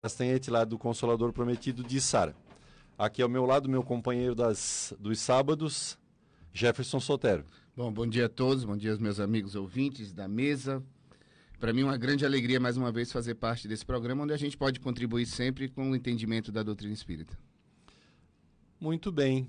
[0.00, 2.32] Castanhete, lá do Consolador Prometido de Sara.
[2.96, 5.98] Aqui ao meu lado, meu companheiro das, dos sábados,
[6.52, 7.44] Jefferson Sotero.
[7.76, 10.80] Bom, bom dia a todos, bom dia aos meus amigos ouvintes da mesa.
[11.58, 14.56] Para mim, uma grande alegria mais uma vez fazer parte desse programa, onde a gente
[14.56, 17.36] pode contribuir sempre com o entendimento da doutrina espírita.
[18.80, 19.48] Muito bem.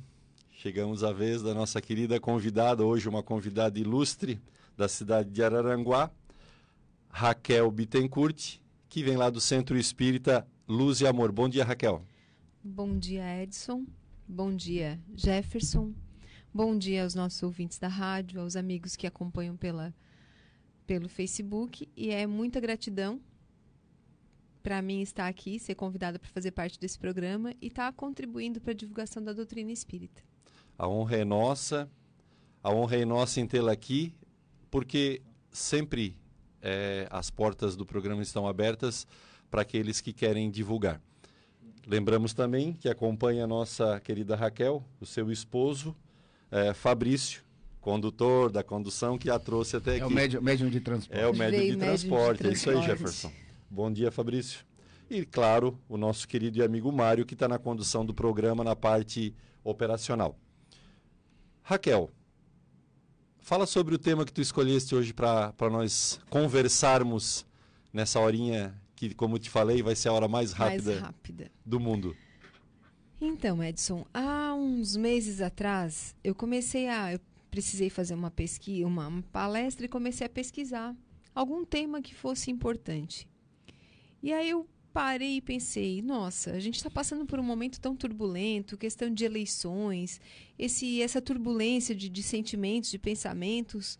[0.49, 4.41] Chegamos à vez da nossa querida convidada, hoje uma convidada ilustre
[4.75, 6.09] da cidade de Araranguá,
[7.07, 8.59] Raquel Bittencourt,
[8.89, 11.31] que vem lá do Centro Espírita Luz e Amor.
[11.31, 12.03] Bom dia, Raquel.
[12.63, 13.85] Bom dia, Edson.
[14.27, 15.93] Bom dia, Jefferson.
[16.51, 19.93] Bom dia aos nossos ouvintes da rádio, aos amigos que acompanham pela,
[20.87, 21.87] pelo Facebook.
[21.95, 23.21] E é muita gratidão
[24.63, 28.59] para mim estar aqui, ser convidada para fazer parte desse programa e estar tá contribuindo
[28.59, 30.23] para a divulgação da doutrina espírita.
[30.75, 31.89] A honra é nossa,
[32.63, 34.13] a honra é nossa em tê-la aqui,
[34.71, 35.21] porque
[35.51, 36.18] sempre
[36.61, 39.07] é, as portas do programa estão abertas
[39.49, 41.01] para aqueles que querem divulgar.
[41.87, 45.95] Lembramos também que acompanha a nossa querida Raquel, o seu esposo,
[46.51, 47.43] é, Fabrício,
[47.81, 50.01] condutor da condução, que a trouxe até aqui.
[50.01, 51.19] É o médium, médium de transporte.
[51.19, 52.37] É o médium de, transporte.
[52.37, 53.31] de transporte, é isso aí, Jefferson.
[53.69, 54.65] Bom dia, Fabrício.
[55.09, 58.75] E, claro, o nosso querido e amigo Mário, que está na condução do programa na
[58.75, 59.33] parte
[59.63, 60.37] operacional.
[61.63, 62.11] Raquel,
[63.41, 67.45] Fala sobre o tema que tu escolheste hoje para nós conversarmos
[67.91, 71.51] nessa horinha que, como te falei, vai ser a hora mais rápida, mais rápida.
[71.65, 72.15] do mundo.
[73.19, 77.13] Então, Edson, há uns meses atrás eu comecei a.
[77.13, 77.19] Eu
[77.49, 80.95] precisei fazer uma pesquisa, uma, uma palestra e comecei a pesquisar
[81.33, 83.27] algum tema que fosse importante.
[84.21, 84.67] E aí eu
[84.99, 89.23] parei e pensei, nossa, a gente está passando por um momento tão turbulento, questão de
[89.23, 90.19] eleições,
[90.57, 93.97] esse, essa turbulência de, de sentimentos, de pensamentos.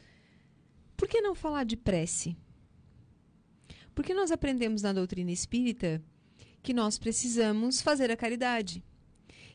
[0.98, 2.36] Por que não falar de prece?
[3.96, 6.04] Porque nós aprendemos na doutrina espírita
[6.62, 8.84] que nós precisamos fazer a caridade.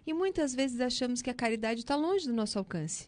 [0.07, 3.07] E muitas vezes achamos que a caridade está longe do nosso alcance.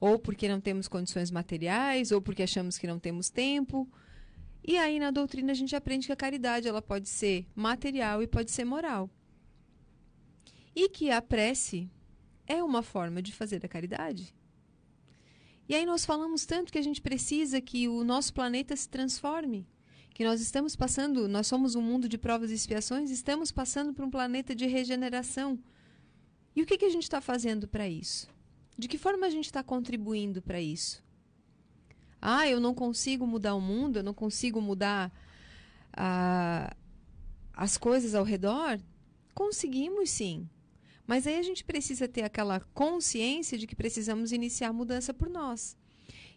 [0.00, 3.88] Ou porque não temos condições materiais, ou porque achamos que não temos tempo,
[4.66, 8.26] e aí na doutrina a gente aprende que a caridade ela pode ser material e
[8.26, 9.10] pode ser moral.
[10.74, 11.90] E que a prece
[12.46, 14.34] é uma forma de fazer a caridade.
[15.68, 19.66] E aí nós falamos tanto que a gente precisa que o nosso planeta se transforme,
[20.14, 24.04] que nós estamos passando, nós somos um mundo de provas e expiações, estamos passando por
[24.04, 25.58] um planeta de regeneração.
[26.56, 28.28] E o que, que a gente está fazendo para isso?
[28.78, 31.03] De que forma a gente está contribuindo para isso?
[32.26, 35.12] Ah, eu não consigo mudar o mundo, eu não consigo mudar
[35.92, 36.74] ah,
[37.52, 38.80] as coisas ao redor?
[39.34, 40.48] Conseguimos sim.
[41.06, 45.28] Mas aí a gente precisa ter aquela consciência de que precisamos iniciar a mudança por
[45.28, 45.76] nós.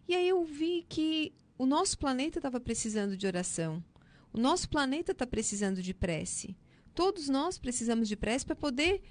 [0.09, 3.81] E aí eu vi que o nosso planeta estava precisando de oração.
[4.33, 6.53] O nosso planeta está precisando de prece.
[6.93, 9.01] Todos nós precisamos de prece para poder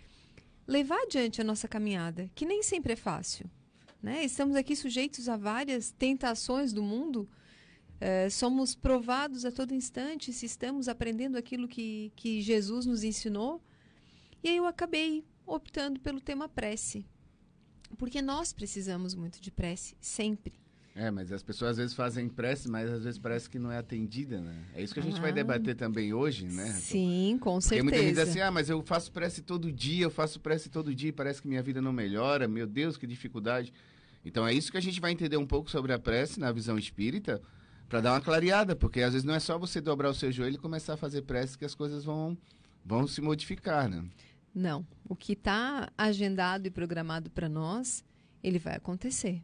[0.66, 3.50] levar adiante a nossa caminhada, que nem sempre é fácil.
[4.06, 4.22] Né?
[4.22, 7.28] Estamos aqui sujeitos a várias tentações do mundo.
[8.00, 13.60] É, somos provados a todo instante se estamos aprendendo aquilo que, que Jesus nos ensinou.
[14.44, 17.04] E aí eu acabei optando pelo tema prece.
[17.98, 20.52] Porque nós precisamos muito de prece, sempre.
[20.94, 23.76] É, mas as pessoas às vezes fazem prece, mas às vezes parece que não é
[23.76, 24.54] atendida, né?
[24.72, 26.72] É isso que a gente ah, vai debater também hoje, né?
[26.74, 27.82] Sim, com certeza.
[27.82, 30.70] Porque muita gente diz assim, ah, mas eu faço prece todo dia, eu faço prece
[30.70, 33.74] todo dia e parece que minha vida não melhora, meu Deus, que dificuldade.
[34.26, 36.76] Então é isso que a gente vai entender um pouco sobre a prece na visão
[36.76, 37.40] espírita,
[37.88, 40.56] para dar uma clareada, porque às vezes não é só você dobrar o seu joelho
[40.56, 42.36] e começar a fazer prece que as coisas vão,
[42.84, 44.04] vão se modificar, né?
[44.52, 44.84] Não.
[45.08, 48.04] O que está agendado e programado para nós,
[48.42, 49.40] ele vai acontecer.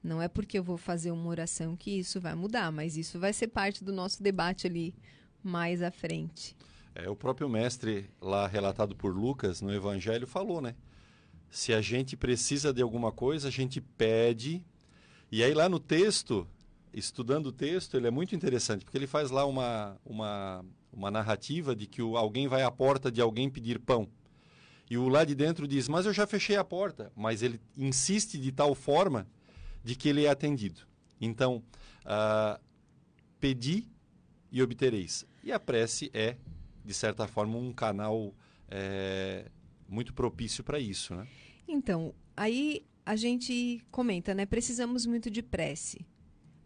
[0.00, 3.32] Não é porque eu vou fazer uma oração que isso vai mudar, mas isso vai
[3.32, 4.94] ser parte do nosso debate ali
[5.42, 6.56] mais à frente.
[6.94, 10.76] É, o próprio mestre, lá relatado por Lucas no Evangelho, falou, né?
[11.50, 14.64] Se a gente precisa de alguma coisa, a gente pede.
[15.30, 16.46] E aí, lá no texto,
[16.92, 21.74] estudando o texto, ele é muito interessante, porque ele faz lá uma, uma, uma narrativa
[21.74, 24.08] de que o, alguém vai à porta de alguém pedir pão.
[24.90, 27.10] E o lá de dentro diz: Mas eu já fechei a porta.
[27.16, 29.26] Mas ele insiste de tal forma
[29.82, 30.82] de que ele é atendido.
[31.20, 31.62] Então,
[32.04, 32.60] uh,
[33.40, 33.88] pedi
[34.50, 35.26] e obtereis.
[35.42, 36.36] E a prece é,
[36.84, 38.34] de certa forma, um canal
[38.68, 39.50] é,
[39.88, 41.26] muito propício para isso, né?
[41.66, 44.46] Então, aí a gente comenta, né?
[44.46, 46.06] Precisamos muito de prece.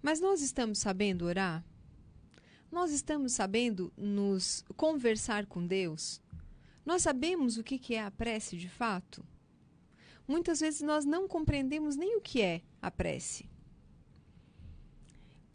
[0.02, 1.64] Mas nós estamos sabendo orar?
[2.70, 6.20] Nós estamos sabendo nos conversar com Deus?
[6.84, 9.24] Nós sabemos o que é a prece de fato?
[10.26, 13.48] Muitas vezes nós não compreendemos nem o que é a prece.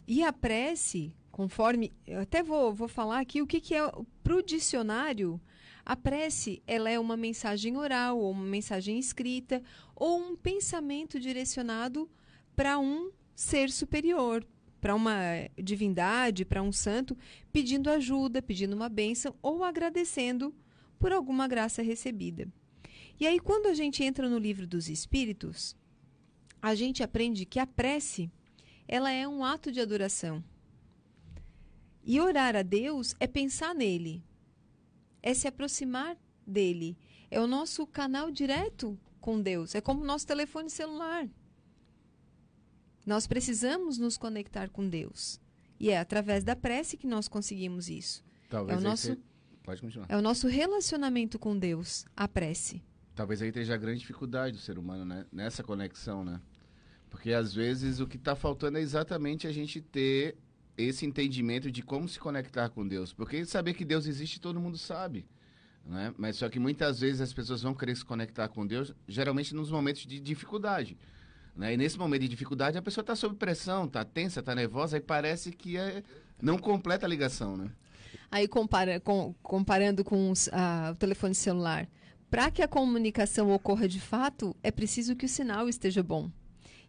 [0.08, 1.94] E a prece, conforme.
[2.06, 3.82] Eu até vou, vou falar aqui o que, que é.
[4.24, 5.40] Para o dicionário,
[5.86, 9.62] a prece ela é uma mensagem oral, ou uma mensagem escrita,
[9.96, 12.10] ou um pensamento direcionado
[12.56, 14.46] para um ser superior,
[14.80, 15.14] para uma
[15.62, 17.18] divindade, para um santo,
[17.52, 20.54] pedindo ajuda, pedindo uma bênção ou agradecendo
[21.00, 22.48] por alguma graça recebida.
[23.20, 25.76] E aí, quando a gente entra no livro dos Espíritos,
[26.62, 28.32] a gente aprende que a prece
[28.88, 30.44] ela é um ato de adoração.
[32.06, 34.24] E orar a Deus é pensar nele,
[35.24, 36.98] é se aproximar dele,
[37.32, 41.28] é o nosso canal direto com Deus, é como o nosso telefone celular.
[43.06, 45.42] Nós precisamos nos conectar com Deus.
[45.80, 48.24] E é através da prece que nós conseguimos isso.
[48.50, 49.20] Talvez é o nosso, você...
[49.64, 50.06] Pode continuar.
[50.10, 52.84] É o nosso relacionamento com Deus, a prece.
[53.16, 55.26] Talvez aí esteja a grande dificuldade do ser humano, né?
[55.32, 56.42] Nessa conexão, né?
[57.10, 60.38] Porque às vezes o que está faltando é exatamente a gente ter
[60.78, 63.14] esse entendimento de como se conectar com Deus.
[63.14, 65.26] Porque saber que Deus existe todo mundo sabe.
[65.86, 66.14] Né?
[66.18, 69.70] Mas só que muitas vezes as pessoas vão querer se conectar com Deus, geralmente nos
[69.70, 70.98] momentos de dificuldade.
[71.56, 71.74] Né?
[71.74, 75.02] E nesse momento de dificuldade, a pessoa está sob pressão, está tensa, está nervosa, e
[75.02, 76.04] parece que é,
[76.42, 77.70] não completa a ligação, né?
[78.32, 80.50] Aí, compara, com, comparando com os,
[80.92, 81.88] o telefone celular,
[82.32, 86.32] para que a comunicação ocorra de fato, é preciso que o sinal esteja bom.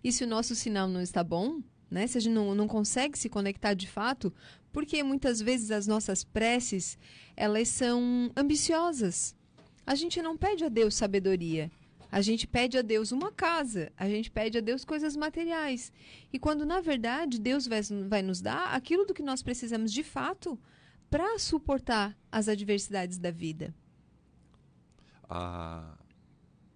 [0.02, 1.60] E se o nosso sinal não está bom,
[1.90, 4.32] né, se a gente não, não consegue se conectar de fato,
[4.72, 6.98] porque muitas vezes as nossas preces,
[7.36, 9.34] elas são ambiciosas.
[9.86, 11.70] A gente não pede a Deus sabedoria,
[12.10, 15.92] a gente pede a Deus uma casa, a gente pede a Deus coisas materiais.
[16.32, 20.02] E quando, na verdade, Deus vai, vai nos dar aquilo do que nós precisamos de
[20.02, 20.58] fato
[21.10, 23.74] para suportar as adversidades da vida.
[25.28, 25.96] A,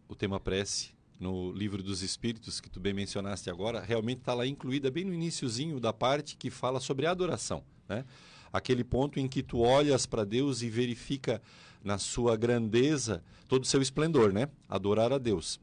[0.08, 4.46] o tema prece no livro dos Espíritos, que tu bem mencionaste agora, realmente está lá
[4.46, 7.64] incluída bem no iníciozinho da parte que fala sobre adoração.
[7.88, 8.04] Né?
[8.52, 11.42] Aquele ponto em que tu olhas para Deus e verifica
[11.82, 14.48] na sua grandeza, todo o seu esplendor, né?
[14.68, 15.60] Adorar a Deus.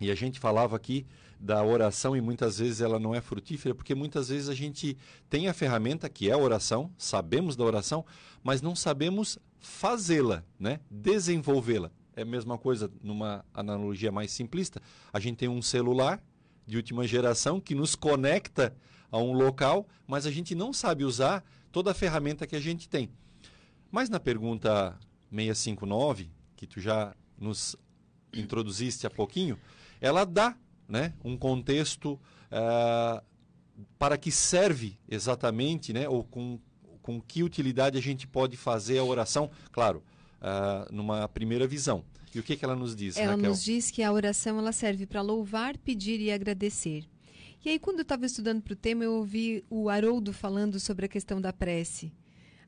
[0.00, 1.06] E a gente falava aqui
[1.38, 4.96] da oração e muitas vezes ela não é frutífera, porque muitas vezes a gente
[5.28, 8.04] tem a ferramenta que é a oração, sabemos da oração,
[8.42, 10.80] mas não sabemos fazê-la, né?
[10.90, 11.90] Desenvolvê-la.
[12.14, 14.80] É a mesma coisa numa analogia mais simplista.
[15.12, 16.22] A gente tem um celular
[16.66, 18.74] de última geração que nos conecta
[19.10, 22.88] a um local, mas a gente não sabe usar toda a ferramenta que a gente
[22.88, 23.10] tem.
[23.90, 24.98] Mas na pergunta
[25.30, 27.76] 659, que tu já nos
[28.32, 29.58] introduziste há pouquinho,
[30.00, 30.56] ela dá
[30.88, 32.20] né, um contexto
[32.50, 33.22] uh,
[33.98, 36.58] para que serve exatamente, né, ou com,
[37.02, 40.02] com que utilidade a gente pode fazer a oração, claro,
[40.42, 42.04] uh, numa primeira visão.
[42.34, 43.50] E o que, que ela nos diz, Ela Raquel?
[43.50, 47.04] nos diz que a oração ela serve para louvar, pedir e agradecer.
[47.64, 51.06] E aí, quando eu estava estudando para o tema, eu ouvi o Haroldo falando sobre
[51.06, 52.12] a questão da prece.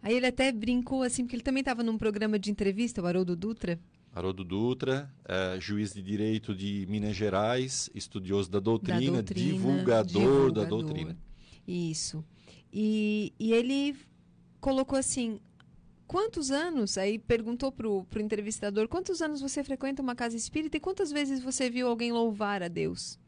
[0.03, 3.35] Aí ele até brincou assim, porque ele também estava num programa de entrevista, o Haroldo
[3.35, 3.81] Dutra.
[4.15, 10.06] Haroldo Dutra, é, juiz de direito de Minas Gerais, estudioso da doutrina, da doutrina divulgador,
[10.06, 11.19] divulgador, da doutrina.
[11.67, 12.25] Isso.
[12.73, 13.97] E, e ele
[14.61, 15.41] colocou assim:
[16.14, 16.96] quantos anos?
[16.96, 21.40] Aí perguntou para o entrevistador: quantos anos você frequenta uma casa espírita e quantas vezes
[21.40, 23.19] você viu alguém louvar a Deus?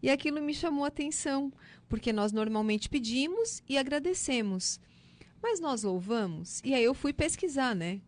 [0.00, 1.52] E aquilo me chamou a atenção,
[1.88, 4.78] porque nós normalmente pedimos e agradecemos.
[5.42, 6.60] Mas nós louvamos?
[6.64, 8.00] E aí eu fui pesquisar, né?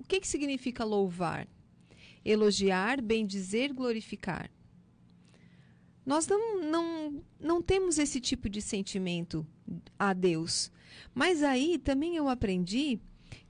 [0.00, 1.46] O que, que significa louvar?
[2.24, 4.50] Elogiar, bendizer, glorificar.
[6.06, 9.46] Nós não, não, não temos esse tipo de sentimento
[9.98, 10.72] a Deus.
[11.14, 12.98] Mas aí também eu aprendi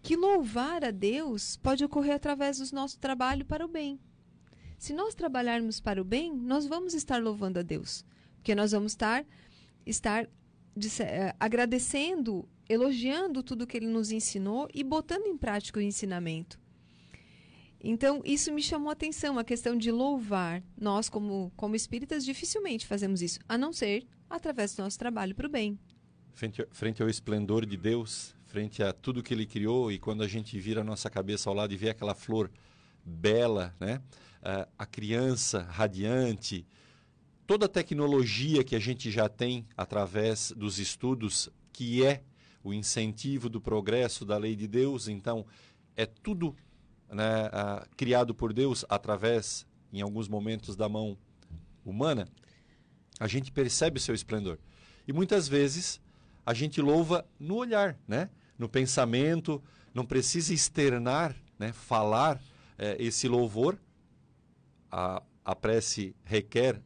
[0.03, 3.99] que louvar a Deus pode ocorrer através do nosso trabalho para o bem.
[4.79, 8.05] Se nós trabalharmos para o bem, nós vamos estar louvando a Deus,
[8.37, 9.25] porque nós vamos estar,
[9.87, 10.29] estar
[10.77, 16.59] de, uh, agradecendo elogiando tudo que ele nos ensinou e botando em prática o ensinamento.
[17.81, 20.63] Então, isso me chamou a atenção, a questão de louvar.
[20.77, 25.47] Nós, como, como espíritas, dificilmente fazemos isso, a não ser através do nosso trabalho para
[25.47, 25.79] o bem.
[26.33, 30.29] Frente, frente ao esplendor de Deus, frente a tudo que Ele criou, e quando a
[30.29, 32.49] gente vira a nossa cabeça ao lado e vê aquela flor
[33.05, 34.01] bela, né?
[34.79, 36.65] a criança radiante,
[37.49, 42.23] toda a tecnologia que a gente já tem através dos estudos, que é
[42.63, 45.09] o incentivo do progresso da lei de Deus.
[45.09, 45.45] Então,
[45.97, 46.55] é tudo
[47.11, 51.19] né, uh, criado por Deus através, em alguns momentos, da mão
[51.85, 52.29] humana.
[53.19, 54.61] A gente percebe o seu esplendor.
[55.09, 56.01] E muitas vezes
[56.47, 58.31] a gente louva no olhar, né?
[58.59, 61.73] No pensamento, não precisa externar, né?
[61.73, 62.41] falar
[62.79, 63.79] eh, esse louvor.
[64.91, 66.81] A, a prece requer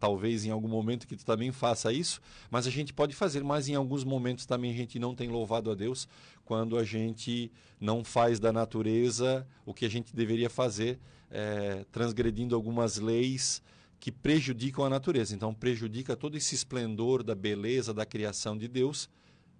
[0.00, 3.68] talvez em algum momento que tu também faça isso, mas a gente pode fazer, mas
[3.68, 6.08] em alguns momentos também a gente não tem louvado a Deus
[6.42, 10.98] quando a gente não faz da natureza o que a gente deveria fazer,
[11.30, 13.62] é, transgredindo algumas leis
[14.00, 15.34] que prejudicam a natureza.
[15.34, 19.10] Então, prejudica todo esse esplendor da beleza da criação de Deus,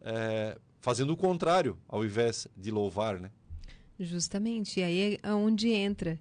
[0.00, 3.30] é, fazendo o contrário, ao invés de louvar, né?
[3.98, 6.18] Justamente, e aí é onde entra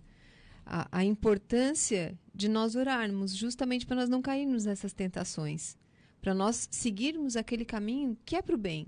[0.65, 5.77] a, a importância de nós orarmos, justamente para nós não cairmos nessas tentações,
[6.21, 8.87] para nós seguirmos aquele caminho que é para o bem,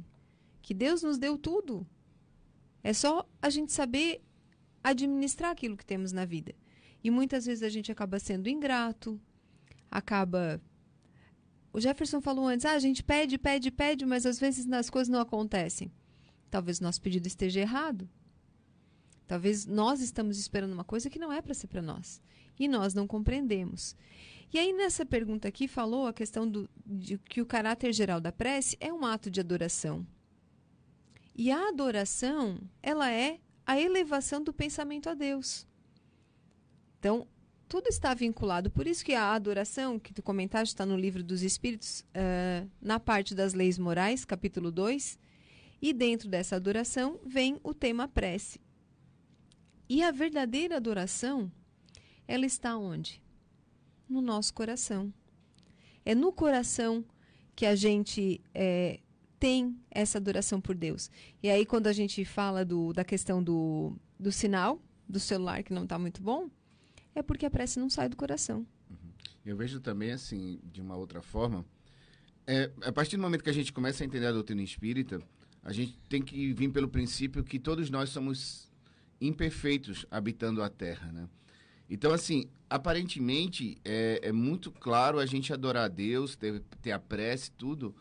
[0.62, 1.88] que Deus nos deu tudo.
[2.84, 4.22] É só a gente saber
[4.84, 6.54] administrar aquilo que temos na vida.
[7.04, 9.20] E muitas vezes a gente acaba sendo ingrato,
[9.90, 10.62] acaba.
[11.74, 15.10] O Jefferson falou antes: ah, a gente pede, pede, pede, mas às vezes as coisas
[15.10, 15.92] não acontecem.
[16.50, 18.10] Talvez o nosso pedido esteja errado.
[19.26, 22.22] Talvez nós estamos esperando uma coisa que não é para ser para nós.
[22.60, 23.96] E nós não compreendemos.
[24.54, 28.34] E aí, nessa pergunta aqui, falou a questão do, de que o caráter geral da
[28.34, 30.06] prece é um ato de adoração.
[31.34, 35.66] E a adoração, ela é a elevação do pensamento a Deus.
[37.00, 37.26] Então,
[37.72, 38.70] tudo está vinculado.
[38.70, 43.00] Por isso que a adoração, que tu comentaste, está no livro dos Espíritos, uh, na
[43.00, 45.18] parte das leis morais, capítulo 2.
[45.82, 48.60] E dentro dessa adoração vem o tema prece.
[49.88, 51.50] E a verdadeira adoração,
[52.28, 53.24] ela está onde?
[54.06, 55.14] No nosso coração.
[56.04, 57.06] É no coração
[57.56, 59.00] que a gente é,
[59.40, 61.10] tem essa adoração por Deus.
[61.42, 65.74] E aí, quando a gente fala do, da questão do, do sinal do celular que
[65.74, 66.50] não está muito bom,
[67.16, 68.66] é porque a prece não sai do coração.
[68.90, 69.12] Uhum.
[69.46, 71.66] Eu vejo também, assim, de uma outra forma,
[72.48, 75.22] é, a partir do momento que a gente começa a entender a doutrina espírita,
[75.64, 78.70] a gente tem que vir pelo princípio que todos nós somos
[79.20, 81.30] imperfeitos habitando a Terra, né?
[81.90, 87.00] Então, assim, aparentemente é, é, muito claro a gente adorar a Deus, ter, ter a
[87.00, 87.94] prece, tudo,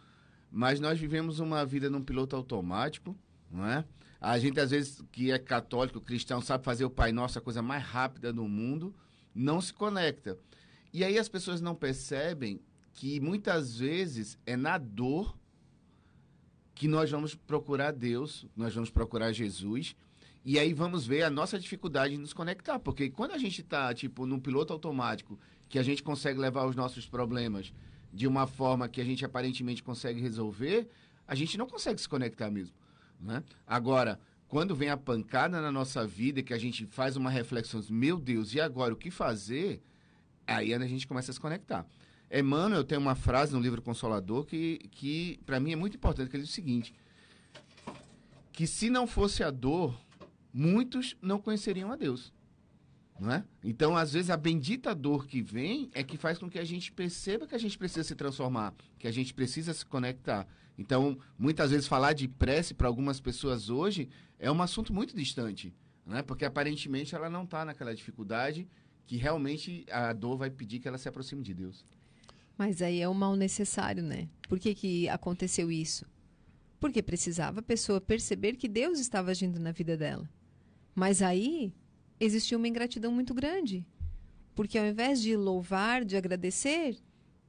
[0.50, 3.16] mas nós vivemos uma vida num piloto automático,
[3.50, 3.84] não é?
[4.20, 7.62] A gente, às vezes, que é católico, cristão, sabe fazer o Pai Nosso, a coisa
[7.62, 8.94] mais rápida do mundo,
[9.34, 10.38] não se conecta.
[10.92, 12.60] E aí as pessoas não percebem
[12.92, 15.38] que muitas vezes é na dor
[16.74, 19.94] que nós vamos procurar Deus, nós vamos procurar Jesus,
[20.44, 22.78] e aí vamos ver a nossa dificuldade de nos conectar.
[22.78, 26.74] Porque quando a gente está, tipo, num piloto automático, que a gente consegue levar os
[26.74, 27.72] nossos problemas
[28.12, 30.88] de uma forma que a gente aparentemente consegue resolver,
[31.26, 32.74] a gente não consegue se conectar mesmo.
[33.20, 33.42] Né?
[33.66, 38.18] Agora, quando vem a pancada na nossa vida, que a gente faz uma reflexão, meu
[38.18, 39.82] Deus, e agora o que fazer?
[40.46, 41.86] Aí a gente começa a se conectar.
[42.32, 46.36] Emmanuel tem uma frase no livro Consolador que, que para mim é muito importante, que
[46.36, 46.94] ele diz o seguinte,
[48.52, 50.00] que se não fosse a dor,
[50.52, 52.32] muitos não conheceriam a Deus.
[53.20, 53.44] Não é?
[53.62, 56.90] Então, às vezes, a bendita dor que vem é que faz com que a gente
[56.90, 60.48] perceba que a gente precisa se transformar, que a gente precisa se conectar.
[60.78, 64.08] Então, muitas vezes, falar de prece para algumas pessoas hoje
[64.38, 65.74] é um assunto muito distante,
[66.06, 66.22] né?
[66.22, 68.66] porque aparentemente ela não está naquela dificuldade
[69.06, 71.84] que realmente a dor vai pedir que ela se aproxime de Deus.
[72.56, 74.28] Mas aí é o mal necessário, né?
[74.48, 76.06] Por que, que aconteceu isso?
[76.78, 80.26] Porque precisava a pessoa perceber que Deus estava agindo na vida dela.
[80.94, 81.74] Mas aí
[82.20, 83.86] existia uma ingratidão muito grande.
[84.54, 86.96] Porque ao invés de louvar, de agradecer,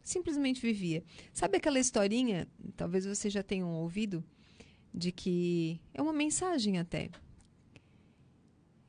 [0.01, 1.03] simplesmente vivia.
[1.33, 4.23] Sabe aquela historinha, talvez vocês já tenham ouvido,
[4.93, 7.09] de que é uma mensagem até.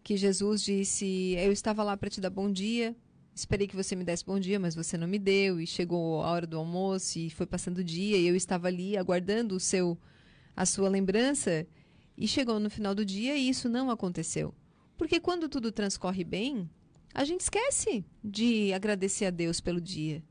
[0.02, 2.94] Que Jesus disse: Eu estava lá para te dar bom dia,
[3.34, 6.30] esperei que você me desse bom dia, mas você não me deu, e chegou a
[6.30, 9.98] hora do almoço e foi passando o dia, e eu estava ali aguardando o seu
[10.54, 11.66] a sua lembrança
[12.16, 14.54] e chegou no final do dia e isso não aconteceu.
[14.96, 16.68] Porque quando tudo transcorre bem,
[17.14, 20.22] a gente esquece de agradecer a Deus pelo dia.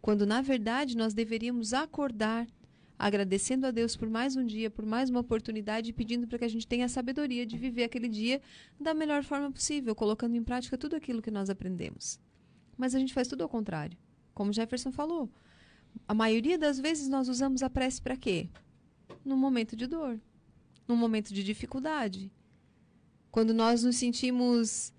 [0.00, 2.46] Quando na verdade nós deveríamos acordar
[2.98, 6.44] agradecendo a Deus por mais um dia, por mais uma oportunidade e pedindo para que
[6.44, 8.42] a gente tenha a sabedoria de viver aquele dia
[8.78, 12.18] da melhor forma possível, colocando em prática tudo aquilo que nós aprendemos.
[12.76, 13.96] Mas a gente faz tudo ao contrário.
[14.34, 15.30] Como Jefferson falou,
[16.08, 18.48] a maioria das vezes nós usamos a prece para quê?
[19.24, 20.20] No momento de dor
[20.88, 22.32] num momento de dificuldade.
[23.38, 24.92] Quando nós nos sentimos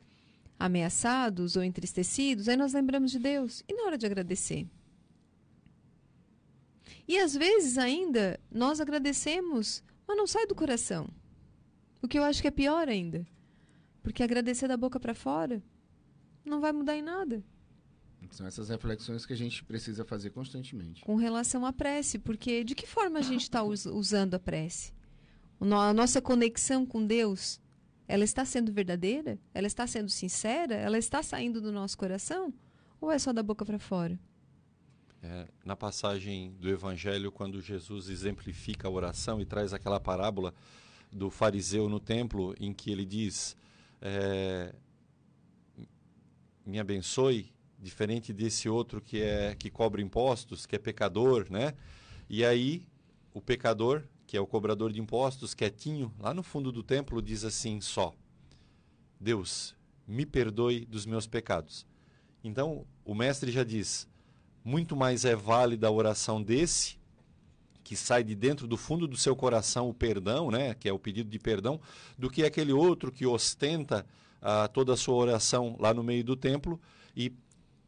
[0.58, 3.66] ameaçados ou entristecidos, aí nós lembramos de Deus.
[3.68, 4.66] E na hora de agradecer?
[7.06, 11.10] E às vezes ainda nós agradecemos, mas não sai do coração.
[12.02, 13.28] O que eu acho que é pior ainda.
[14.02, 15.62] Porque agradecer da boca para fora
[16.46, 17.44] não vai mudar em nada.
[18.32, 21.02] São essas reflexões que a gente precisa fazer constantemente.
[21.02, 24.94] Com relação à prece, porque de que forma a gente está us usando a prece?
[25.60, 27.60] A nossa conexão com Deus,
[28.10, 29.38] ela está sendo verdadeira?
[29.54, 30.74] Ela está sendo sincera?
[30.74, 32.52] Ela está saindo do nosso coração?
[33.00, 34.20] Ou é só da boca para fora?
[35.22, 40.56] É, na passagem do Evangelho, quando Jesus exemplifica a oração e traz aquela parábola
[41.12, 43.56] do fariseu no templo, em que ele diz:
[44.02, 44.74] é,
[46.66, 51.76] Me abençoe, diferente desse outro que é que cobra impostos, que é pecador, né?
[52.28, 52.88] E aí
[53.36, 57.44] o pecador, que é o cobrador de impostos, quietinho, lá no fundo do templo, diz
[57.44, 58.14] assim só:
[59.20, 59.76] Deus,
[60.08, 61.84] me perdoe dos meus pecados.
[62.44, 64.08] Então, o mestre já diz:
[64.64, 67.00] muito mais é válida a oração desse,
[67.84, 71.00] que sai de dentro do fundo do seu coração o perdão, né, que é o
[71.00, 71.82] pedido de perdão,
[72.16, 74.06] do que aquele outro que ostenta
[74.40, 76.80] ah, toda a sua oração lá no meio do templo
[77.18, 77.34] e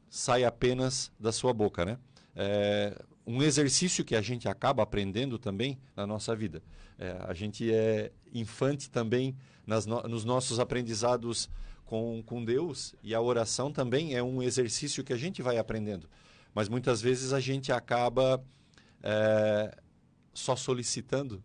[0.09, 1.99] sai apenas da sua boca, né?
[2.35, 6.61] É um exercício que a gente acaba aprendendo também na nossa vida.
[6.97, 9.35] É, a gente é infante também
[9.65, 11.49] nas no, nos nossos aprendizados
[11.85, 16.09] com, com Deus e a oração também é um exercício que a gente vai aprendendo.
[16.53, 18.43] Mas muitas vezes a gente acaba
[19.01, 19.75] é,
[20.33, 21.43] só solicitando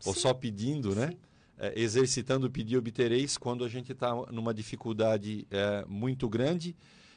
[0.00, 0.08] Sim.
[0.08, 1.12] ou só pedindo, né?
[1.56, 6.74] É, exercitando pedir obtereis quando a gente está numa dificuldade é, muito grande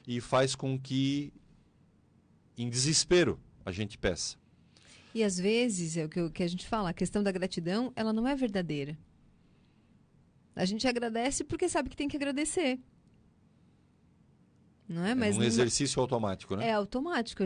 [0.08, 1.34] e faz com que,
[2.56, 4.38] em desespero, a gente peça.
[5.14, 8.14] E às vezes, é o que, que a gente fala, a questão da gratidão, ela
[8.14, 8.98] não é verdadeira.
[10.56, 12.80] A gente agradece porque sabe que tem que agradecer.
[14.88, 15.14] Não é?
[15.14, 16.70] Mas é um exercício automático, né?
[16.70, 17.44] É automático.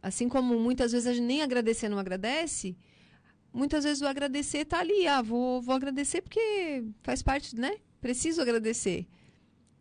[0.00, 2.76] Assim como muitas vezes a gente nem agradecer não agradece,
[3.52, 5.08] muitas vezes o agradecer está ali.
[5.08, 7.78] Ah, vou, vou agradecer porque faz parte, né?
[8.00, 9.04] Preciso agradecer.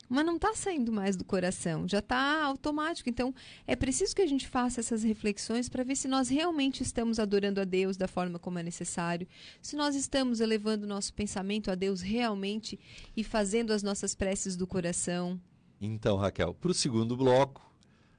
[0.07, 3.09] Mas não está saindo mais do coração, já está automático.
[3.09, 3.33] Então,
[3.65, 7.59] é preciso que a gente faça essas reflexões para ver se nós realmente estamos adorando
[7.59, 9.27] a Deus da forma como é necessário,
[9.61, 12.79] se nós estamos elevando o nosso pensamento a Deus realmente
[13.17, 15.39] e fazendo as nossas preces do coração.
[15.81, 17.61] Então, Raquel, para o segundo bloco,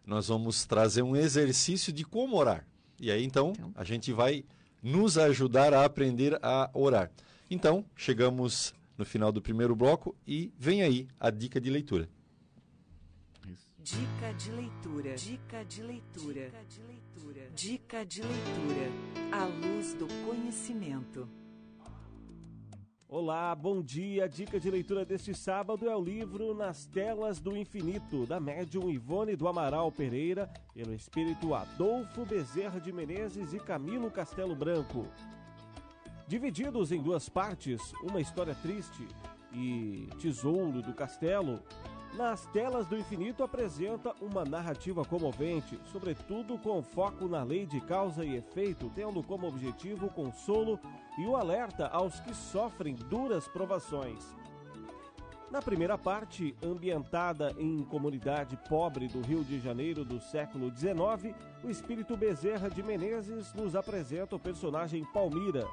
[0.04, 2.66] nós vamos trazer um exercício de como orar.
[2.98, 4.44] E aí, então, então, a gente vai
[4.82, 7.10] nos ajudar a aprender a orar.
[7.50, 12.08] Então, chegamos no final do primeiro bloco e vem aí a dica de leitura.
[13.78, 15.14] Dica de leitura.
[15.14, 16.50] Dica de leitura.
[16.50, 17.50] Dica de leitura.
[17.54, 18.90] Dica de leitura.
[19.30, 21.28] A luz do conhecimento.
[23.08, 24.24] Olá, bom dia.
[24.24, 28.90] A dica de leitura deste sábado é o livro Nas Telas do Infinito, da médium
[28.90, 35.06] Ivone do Amaral Pereira, pelo espírito Adolfo Bezerra de Menezes e Camilo Castelo Branco.
[36.26, 39.06] Divididos em duas partes, uma história triste
[39.52, 41.62] e Tesouro do Castelo,
[42.14, 48.24] nas telas do infinito apresenta uma narrativa comovente, sobretudo com foco na lei de causa
[48.24, 50.80] e efeito, tendo como objetivo o consolo
[51.16, 54.34] e o alerta aos que sofrem duras provações.
[55.48, 61.70] Na primeira parte, ambientada em comunidade pobre do Rio de Janeiro do século XIX, o
[61.70, 65.64] espírito Bezerra de Menezes nos apresenta o personagem Palmira,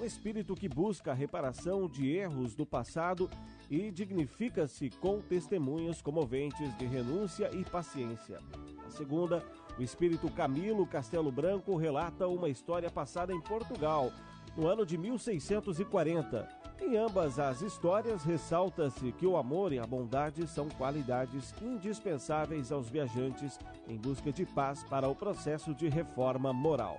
[0.00, 3.28] um espírito que busca a reparação de erros do passado
[3.70, 8.38] e dignifica-se com testemunhos comoventes de renúncia e paciência.
[8.86, 9.44] A segunda,
[9.78, 14.10] o espírito Camilo Castelo Branco relata uma história passada em Portugal,
[14.56, 16.48] no ano de 1640.
[16.80, 22.88] Em ambas as histórias, ressalta-se que o amor e a bondade são qualidades indispensáveis aos
[22.88, 26.98] viajantes em busca de paz para o processo de reforma moral.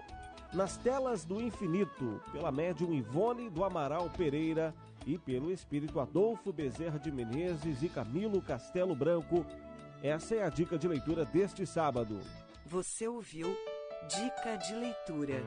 [0.53, 6.99] Nas telas do infinito, pela médium Ivone do Amaral Pereira, e pelo espírito Adolfo Bezerra
[6.99, 9.45] de Menezes e Camilo Castelo Branco.
[10.03, 12.19] Essa é a dica de leitura deste sábado.
[12.65, 13.55] Você ouviu
[14.07, 15.43] Dica de Leitura.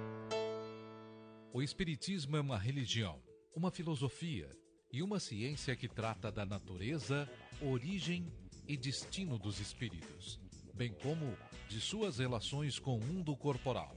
[1.53, 3.21] O Espiritismo é uma religião,
[3.55, 4.51] uma filosofia
[4.93, 7.29] e uma ciência que trata da natureza,
[7.61, 8.33] origem
[8.67, 10.41] e destino dos espíritos,
[10.73, 11.37] bem como
[11.69, 13.97] de suas relações com o mundo corporal.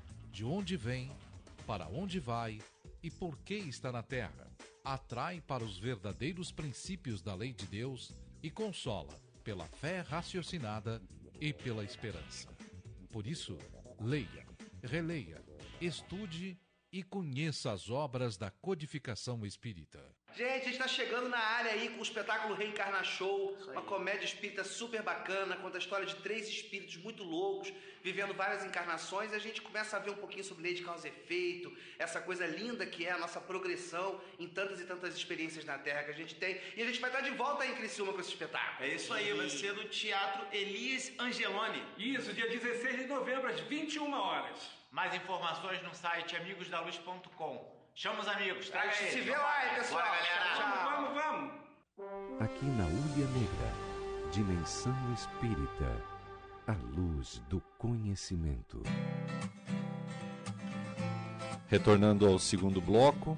[0.31, 1.11] de onde vem,
[1.67, 2.59] para onde vai
[3.03, 4.49] e por que está na terra.
[4.83, 9.13] Atrai para os verdadeiros princípios da lei de Deus e consola
[9.43, 11.01] pela fé raciocinada
[11.39, 12.47] e pela esperança.
[13.11, 13.57] Por isso,
[13.99, 14.45] leia,
[14.81, 15.43] releia,
[15.79, 16.57] estude
[16.91, 20.03] e conheça as obras da codificação espírita.
[20.33, 24.23] Gente, a gente está chegando na área aí com o espetáculo Reencarna Show, uma comédia
[24.23, 29.35] espírita super bacana, conta a história de três espíritos muito loucos, vivendo várias encarnações, e
[29.35, 32.45] a gente começa a ver um pouquinho sobre lei de causa e efeito, essa coisa
[32.45, 36.15] linda que é a nossa progressão em tantas e tantas experiências na Terra que a
[36.15, 38.89] gente tem, e a gente vai estar de volta aí em Criciúma com esse espetáculo.
[38.89, 41.83] É isso aí, vai ser no Teatro Elias Angeloni.
[41.97, 44.57] Isso, dia 16 de novembro, às 21 horas.
[44.91, 47.80] Mais informações no site amigosdaluz.com.
[47.93, 49.13] Chama os amigos, A traga gente eles.
[49.13, 50.01] se vê lá, hein, pessoal.
[50.01, 50.55] Bora, galera.
[50.55, 51.13] Tchau, tchau.
[51.13, 51.51] Vamos,
[51.97, 52.41] vamos.
[52.41, 56.03] Aqui na Ulha Negra, Dimensão Espírita,
[56.67, 58.81] a luz do conhecimento.
[61.67, 63.37] Retornando ao segundo bloco,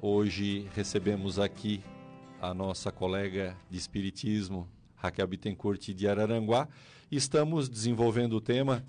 [0.00, 1.82] hoje recebemos aqui
[2.40, 6.68] a nossa colega de Espiritismo, Raquel Bittencourt de Araranguá,
[7.10, 8.84] estamos desenvolvendo o tema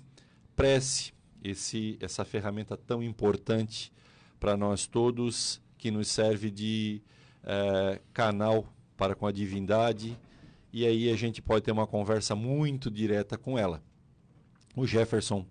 [0.56, 1.12] prece,
[1.42, 3.92] esse, essa ferramenta tão importante
[4.40, 7.02] para nós todos, que nos serve de
[7.44, 10.18] eh, canal para com a divindade,
[10.72, 13.82] e aí a gente pode ter uma conversa muito direta com ela.
[14.74, 15.46] O Jefferson,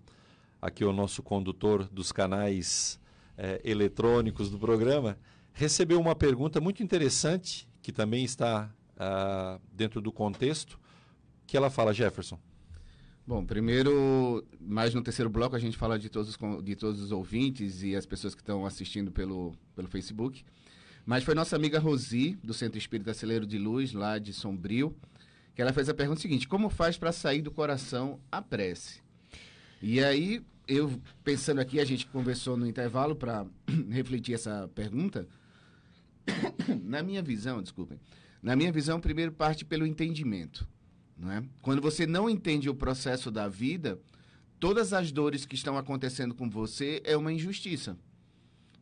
[0.60, 3.00] aqui o nosso condutor dos canais
[3.38, 5.16] eh, eletrônicos do programa,
[5.52, 10.78] recebeu uma pergunta muito interessante, que também está ah, dentro do contexto,
[11.46, 12.38] que ela fala, Jefferson.
[13.30, 17.12] Bom, primeiro, mais no terceiro bloco, a gente fala de todos os, de todos os
[17.12, 20.44] ouvintes e as pessoas que estão assistindo pelo, pelo Facebook.
[21.06, 24.96] Mas foi nossa amiga Rosi, do Centro Espírita Celeiro de Luz, lá de Sombrio,
[25.54, 29.00] que ela fez a pergunta seguinte: como faz para sair do coração a prece?
[29.80, 33.46] E aí, eu pensando aqui, a gente conversou no intervalo para
[33.90, 35.28] refletir essa pergunta.
[36.82, 38.00] na minha visão, desculpem,
[38.42, 40.66] na minha visão, primeiro parte pelo entendimento.
[41.20, 41.44] Não é?
[41.60, 44.00] Quando você não entende o processo da vida,
[44.58, 47.96] todas as dores que estão acontecendo com você é uma injustiça.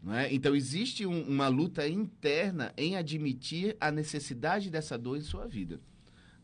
[0.06, 0.32] É?
[0.32, 5.80] Então, existe um- uma luta interna em admitir a necessidade dessa dor em sua vida.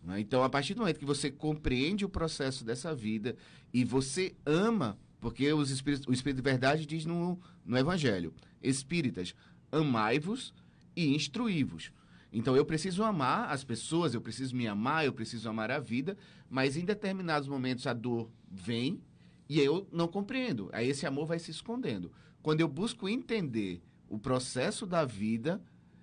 [0.08, 0.18] é?
[0.18, 3.36] Então, a partir do momento que você compreende o processo dessa vida
[3.72, 9.34] e você ama, porque os espíritos, o Espírito de Verdade diz no, no Evangelho: Espíritas,
[9.70, 10.52] amai-vos
[10.96, 11.92] e instruí-vos.
[12.36, 16.18] Então, eu preciso amar as pessoas, eu preciso me amar, eu preciso amar a vida,
[16.50, 19.00] mas em determinados momentos a dor vem
[19.48, 20.68] e eu não compreendo.
[20.72, 22.10] Aí esse amor vai se escondendo.
[22.42, 25.62] Quando eu busco entender o processo da vida,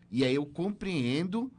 [0.10, 1.52] e aí eu compreendo,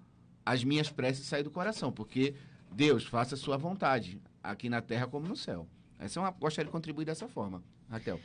[0.44, 2.34] as minhas preces saem do coração, porque
[2.74, 5.68] Deus faça a sua vontade, aqui na terra como no céu.
[5.98, 7.62] Essa é uma, gostaria de contribuir dessa forma.
[7.90, 8.18] Raquel.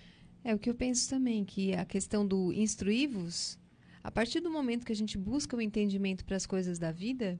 [0.45, 3.59] É o que eu penso também, que a questão do instruí-vos,
[4.07, 7.37] a partir do momento que a gente busca o entendimento para as coisas da vida,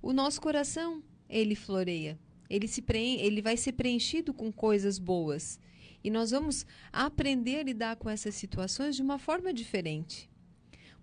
[0.00, 2.18] o nosso coração, ele floreia.
[2.48, 5.60] Ele, se preen ele vai ser preenchido com coisas boas.
[6.02, 10.30] E nós vamos aprender a lidar com essas situações de uma forma diferente.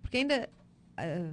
[0.00, 0.50] Porque ainda,
[0.96, 1.32] ah,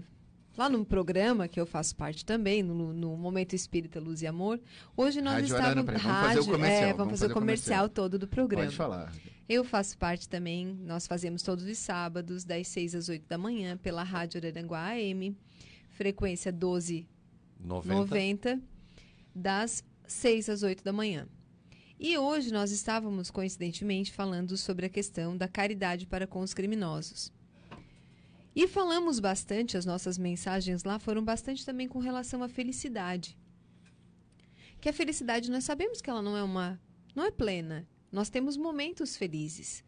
[0.57, 4.59] lá no programa que eu faço parte também, no, no Momento Espírita Luz e Amor,
[4.95, 5.85] hoje nós Rádio estávamos...
[5.85, 8.65] Peraí, vamos fazer o Rádio, comercial, é, vamos, fazer, o comercial, todo do programa.
[8.65, 9.13] Pode falar.
[9.47, 13.77] Eu faço parte também, nós fazemos todos os sábados, das 6 às 8 da manhã,
[13.77, 15.35] pela Rádio Araranguá AM,
[15.89, 18.62] frequência 1290, 90.
[19.33, 21.27] das 6 às 8 da manhã.
[21.99, 27.31] E hoje nós estávamos, coincidentemente, falando sobre a questão da caridade para com os criminosos.
[28.55, 33.38] E falamos bastante, as nossas mensagens lá foram bastante também com relação à felicidade.
[34.81, 36.79] Que a felicidade nós sabemos que ela não é uma
[37.15, 37.88] não é plena.
[38.12, 39.83] Nós temos momentos felizes.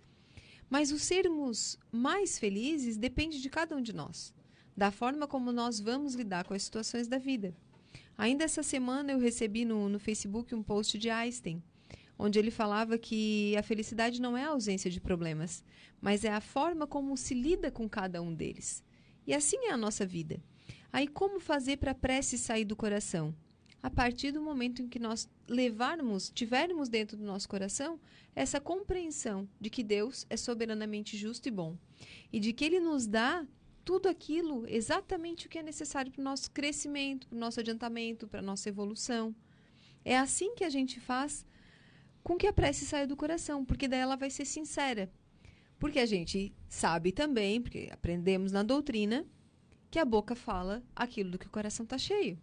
[0.69, 4.33] Mas o sermos mais felizes depende de cada um de nós,
[4.75, 7.55] da forma como nós vamos lidar com as situações da vida.
[8.17, 11.61] Ainda essa semana eu recebi no, no Facebook um post de Einstein,
[12.21, 15.63] onde ele falava que a felicidade não é a ausência de problemas,
[15.99, 18.83] mas é a forma como se lida com cada um deles.
[19.25, 20.39] E assim é a nossa vida.
[20.93, 23.33] Aí, como fazer para a prece sair do coração?
[23.81, 27.99] A partir do momento em que nós levarmos, tivermos dentro do nosso coração
[28.35, 31.75] essa compreensão de que Deus é soberanamente justo e bom
[32.31, 33.43] e de que Ele nos dá
[33.83, 38.27] tudo aquilo, exatamente o que é necessário para o nosso crescimento, para o nosso adiantamento,
[38.27, 39.35] para a nossa evolução.
[40.05, 41.43] É assim que a gente faz
[42.23, 45.11] com que a prece saia do coração, porque daí ela vai ser sincera.
[45.79, 49.25] Porque a gente sabe também, porque aprendemos na doutrina,
[49.89, 52.39] que a boca fala aquilo do que o coração está cheio.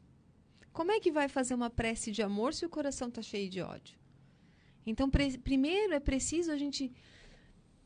[0.73, 3.61] Como é que vai fazer uma prece de amor se o coração está cheio de
[3.61, 3.99] ódio?
[4.85, 5.11] Então,
[5.43, 6.93] primeiro é preciso a gente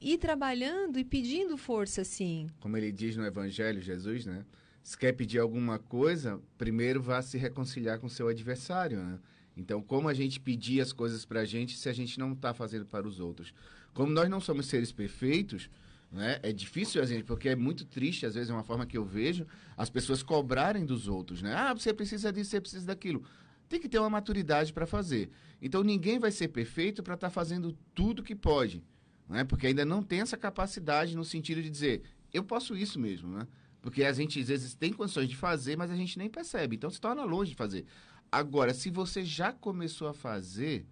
[0.00, 2.48] ir trabalhando e pedindo força, sim.
[2.61, 4.44] Como ele diz no Evangelho, Jesus, né?
[4.83, 9.18] Se quer pedir alguma coisa, primeiro vá se reconciliar com seu adversário, né?
[9.56, 12.54] Então, como a gente pedir as coisas para a gente se a gente não está
[12.54, 13.52] fazendo para os outros?
[13.92, 15.68] Como nós não somos seres perfeitos,
[16.12, 16.38] Né?
[16.42, 19.46] É difícil, gente, porque é muito triste, às vezes, é uma forma que eu vejo,
[19.74, 21.54] as pessoas cobrarem dos outros, né?
[21.54, 23.24] Ah, você precisa disso, você precisa daquilo.
[23.66, 25.30] Tem que ter uma maturidade para fazer.
[25.60, 28.84] Então, ninguém vai ser perfeito para estar tá fazendo tudo que pode,
[29.26, 29.42] né?
[29.42, 33.48] Porque ainda não tem essa capacidade no sentido de dizer, eu posso isso mesmo, né?
[33.80, 36.76] Porque a gente, às vezes, tem condições de fazer, mas a gente nem percebe.
[36.76, 37.86] Então, se torna longe de fazer.
[38.32, 40.86] Agora, se você já começou a fazer,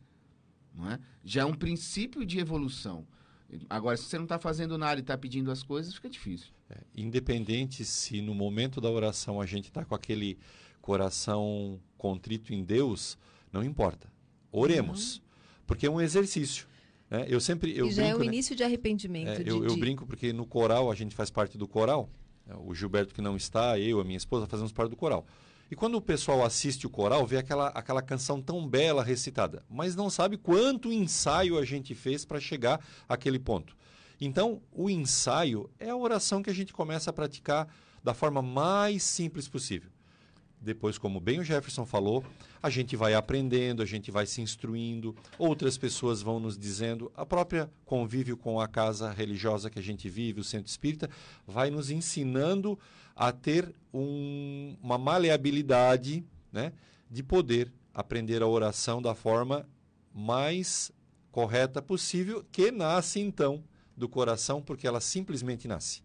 [0.75, 1.01] não é?
[1.25, 3.07] já é um princípio de evolução.
[3.69, 6.49] Agora, se você não está fazendo nada e está pedindo as coisas, fica difícil.
[6.69, 10.39] É, independente se no momento da oração a gente está com aquele
[10.81, 13.19] coração contrito em Deus,
[13.51, 14.13] não importa.
[14.53, 15.17] Oremos.
[15.17, 15.23] Uhum.
[15.67, 16.67] Porque é um exercício.
[17.09, 17.25] Né?
[17.27, 17.77] Eu sempre.
[17.77, 18.27] Eu e já brinco, é o né?
[18.27, 19.29] início de arrependimento.
[19.29, 22.09] É, de, eu, eu brinco porque no coral, a gente faz parte do coral.
[22.47, 25.27] É, o Gilberto que não está, eu, a minha esposa, fazemos parte do coral.
[25.71, 29.95] E quando o pessoal assiste o coral, vê aquela, aquela canção tão bela recitada, mas
[29.95, 33.77] não sabe quanto ensaio a gente fez para chegar àquele ponto.
[34.21, 37.69] Então, o ensaio é a oração que a gente começa a praticar
[38.03, 39.91] da forma mais simples possível.
[40.61, 42.23] Depois, como bem o Jefferson falou,
[42.63, 47.25] a gente vai aprendendo, a gente vai se instruindo, outras pessoas vão nos dizendo, a
[47.25, 51.09] própria convívio com a casa religiosa que a gente vive, o centro espírita,
[51.47, 52.79] vai nos ensinando
[53.17, 56.73] a ter um, uma maleabilidade né,
[57.11, 59.67] de poder aprender a oração da forma
[60.15, 60.93] mais
[61.33, 63.65] correta possível, que nasce então
[63.97, 66.03] do coração, porque ela simplesmente nasce.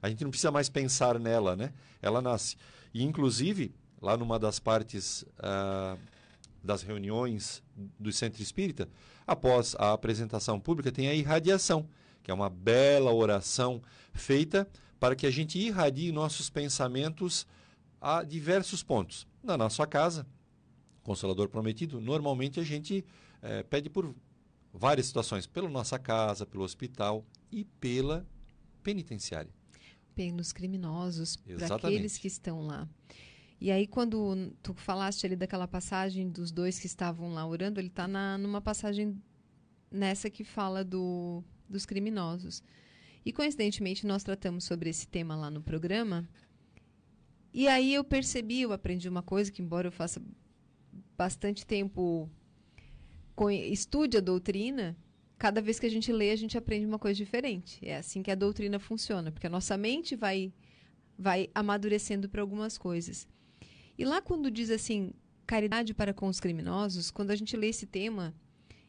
[0.00, 1.72] A gente não precisa mais pensar nela, né?
[2.00, 2.56] Ela nasce.
[2.94, 5.98] E, inclusive, lá numa das partes uh,
[6.62, 7.62] das reuniões
[7.98, 8.88] do Centro Espírita,
[9.26, 11.88] após a apresentação pública, tem a irradiação,
[12.22, 13.82] que é uma bela oração
[14.12, 17.46] feita para que a gente irradie nossos pensamentos
[18.00, 19.26] a diversos pontos.
[19.42, 20.26] Na nossa casa,
[21.02, 23.04] Consolador Prometido, normalmente a gente
[23.40, 24.14] é, pede por
[24.72, 28.26] várias situações, pela nossa casa, pelo hospital e pela
[28.82, 29.50] penitenciária.
[30.14, 32.88] Pelos criminosos, para aqueles que estão lá.
[33.60, 37.88] E aí, quando tu falaste ali daquela passagem dos dois que estavam lá orando, ele
[37.88, 38.06] está
[38.38, 39.20] numa passagem
[39.90, 42.62] nessa que fala do, dos criminosos.
[43.24, 46.28] E coincidentemente nós tratamos sobre esse tema lá no programa.
[47.52, 50.22] E aí eu percebi, eu aprendi uma coisa que embora eu faça
[51.16, 52.30] bastante tempo
[53.70, 54.96] estude a doutrina,
[55.36, 57.78] cada vez que a gente lê, a gente aprende uma coisa diferente.
[57.86, 60.52] É assim que a doutrina funciona, porque a nossa mente vai
[61.16, 63.26] vai amadurecendo para algumas coisas.
[63.98, 65.12] E lá quando diz assim,
[65.44, 68.32] caridade para com os criminosos, quando a gente lê esse tema,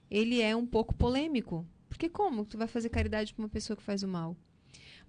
[0.09, 3.81] ele é um pouco polêmico, porque como tu vai fazer caridade para uma pessoa que
[3.81, 4.37] faz o mal?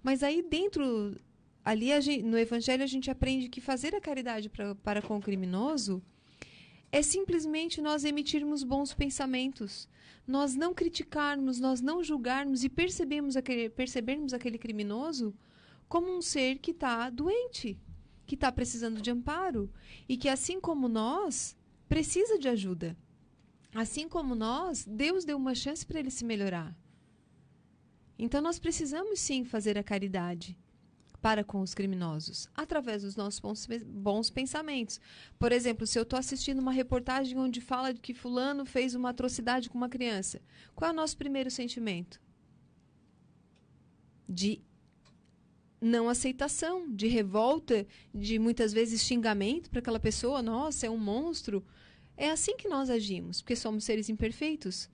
[0.01, 1.15] Mas aí dentro,
[1.63, 5.21] ali gente, no Evangelho a gente aprende que fazer a caridade pra, para com o
[5.21, 6.01] criminoso
[6.91, 9.87] é simplesmente nós emitirmos bons pensamentos,
[10.27, 15.33] nós não criticarmos, nós não julgarmos e percebemos aquele, percebermos aquele criminoso
[15.87, 17.77] como um ser que está doente,
[18.31, 19.69] que está precisando de amparo
[20.07, 21.53] e que, assim como nós,
[21.89, 22.95] precisa de ajuda.
[23.75, 26.73] Assim como nós, Deus deu uma chance para ele se melhorar.
[28.17, 30.57] Então nós precisamos sim fazer a caridade
[31.21, 34.97] para com os criminosos, através dos nossos bons, bons pensamentos.
[35.37, 39.69] Por exemplo, se eu estou assistindo uma reportagem onde fala que fulano fez uma atrocidade
[39.69, 40.41] com uma criança,
[40.73, 42.21] qual é o nosso primeiro sentimento?
[44.29, 44.61] De
[45.81, 51.65] não aceitação, de revolta, de muitas vezes xingamento para aquela pessoa, nossa, é um monstro.
[52.15, 54.87] É assim que nós agimos, porque somos seres imperfeitos.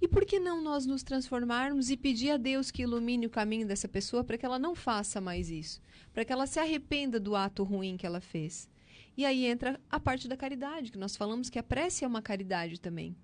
[0.00, 3.66] E por que não nós nos transformarmos e pedir a Deus que ilumine o caminho
[3.66, 5.80] dessa pessoa para que ela não faça mais isso,
[6.12, 8.68] para que ela se arrependa do ato ruim que ela fez?
[9.16, 12.22] E aí entra a parte da caridade, que nós falamos que a prece é uma
[12.22, 13.16] caridade também.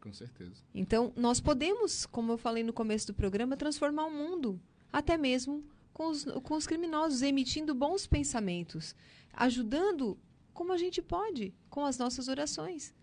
[0.00, 0.62] Com certeza.
[0.72, 4.60] Então, nós podemos, como eu falei no começo do programa, transformar o mundo,
[4.92, 8.94] até mesmo com os, com os criminosos, emitindo bons pensamentos,
[9.32, 10.18] ajudando
[10.52, 12.94] como a gente pode, com as nossas orações.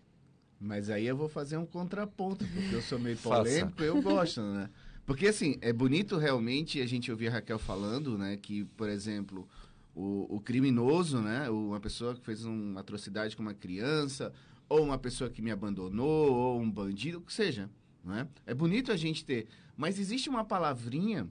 [0.60, 4.70] Mas aí eu vou fazer um contraponto, porque eu sou meio polêmico, eu gosto, né?
[5.06, 8.38] Porque, assim, é bonito realmente a gente ouvir a Raquel falando, né?
[8.38, 9.46] Que, por exemplo,
[9.94, 11.50] o, o criminoso, né?
[11.50, 14.32] Uma pessoa que fez uma atrocidade com uma criança,
[14.68, 17.68] ou uma pessoa que me abandonou, ou um bandido, o que seja,
[18.02, 18.26] né?
[18.46, 19.46] É bonito a gente ter.
[19.76, 21.28] Mas existe uma palavrinha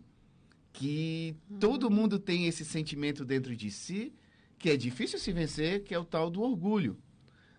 [0.73, 4.11] que todo mundo tem esse sentimento dentro de si
[4.57, 6.97] que é difícil se vencer, que é o tal do orgulho,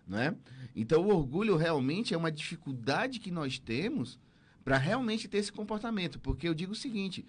[0.07, 0.35] né?
[0.75, 4.19] Então, o orgulho realmente é uma dificuldade que nós temos
[4.63, 7.25] para realmente ter esse comportamento, porque eu digo o seguinte: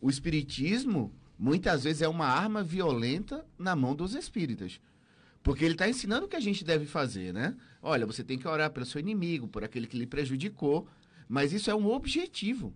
[0.00, 4.80] o espiritismo muitas vezes é uma arma violenta na mão dos espíritas.
[5.42, 7.56] Porque ele está ensinando o que a gente deve fazer, né?
[7.80, 10.86] Olha, você tem que orar pelo seu inimigo, por aquele que lhe prejudicou,
[11.26, 12.74] mas isso é um objetivo.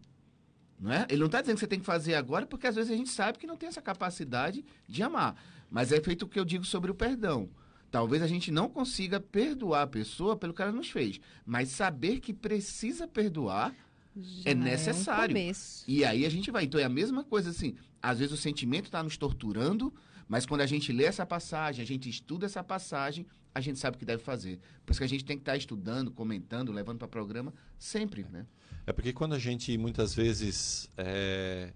[0.85, 1.07] Não é?
[1.09, 3.09] Ele não está dizendo que você tem que fazer agora, porque às vezes a gente
[3.09, 5.35] sabe que não tem essa capacidade de amar.
[5.71, 7.49] Mas é feito o que eu digo sobre o perdão.
[7.91, 12.21] Talvez a gente não consiga perdoar a pessoa pelo que ela nos fez, mas saber
[12.21, 13.75] que precisa perdoar
[14.15, 15.35] Já é necessário.
[15.35, 15.85] um começo.
[15.89, 16.65] e aí a gente vai.
[16.65, 17.77] Então é a mesma coisa assim.
[18.03, 19.91] Às vezes o sentimento está nos torturando,
[20.29, 23.97] mas quando a gente lê essa passagem, a gente estuda essa passagem, a gente sabe
[23.97, 24.59] o que deve fazer.
[24.85, 28.47] Por isso que a gente tem que estar estudando, comentando, levando para programa sempre, né?
[28.87, 31.73] É porque quando a gente muitas vezes é,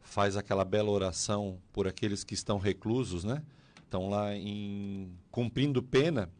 [0.00, 3.42] faz aquela bela oração por aqueles que estão reclusos, né?
[3.84, 6.30] Estão lá em cumprindo pena,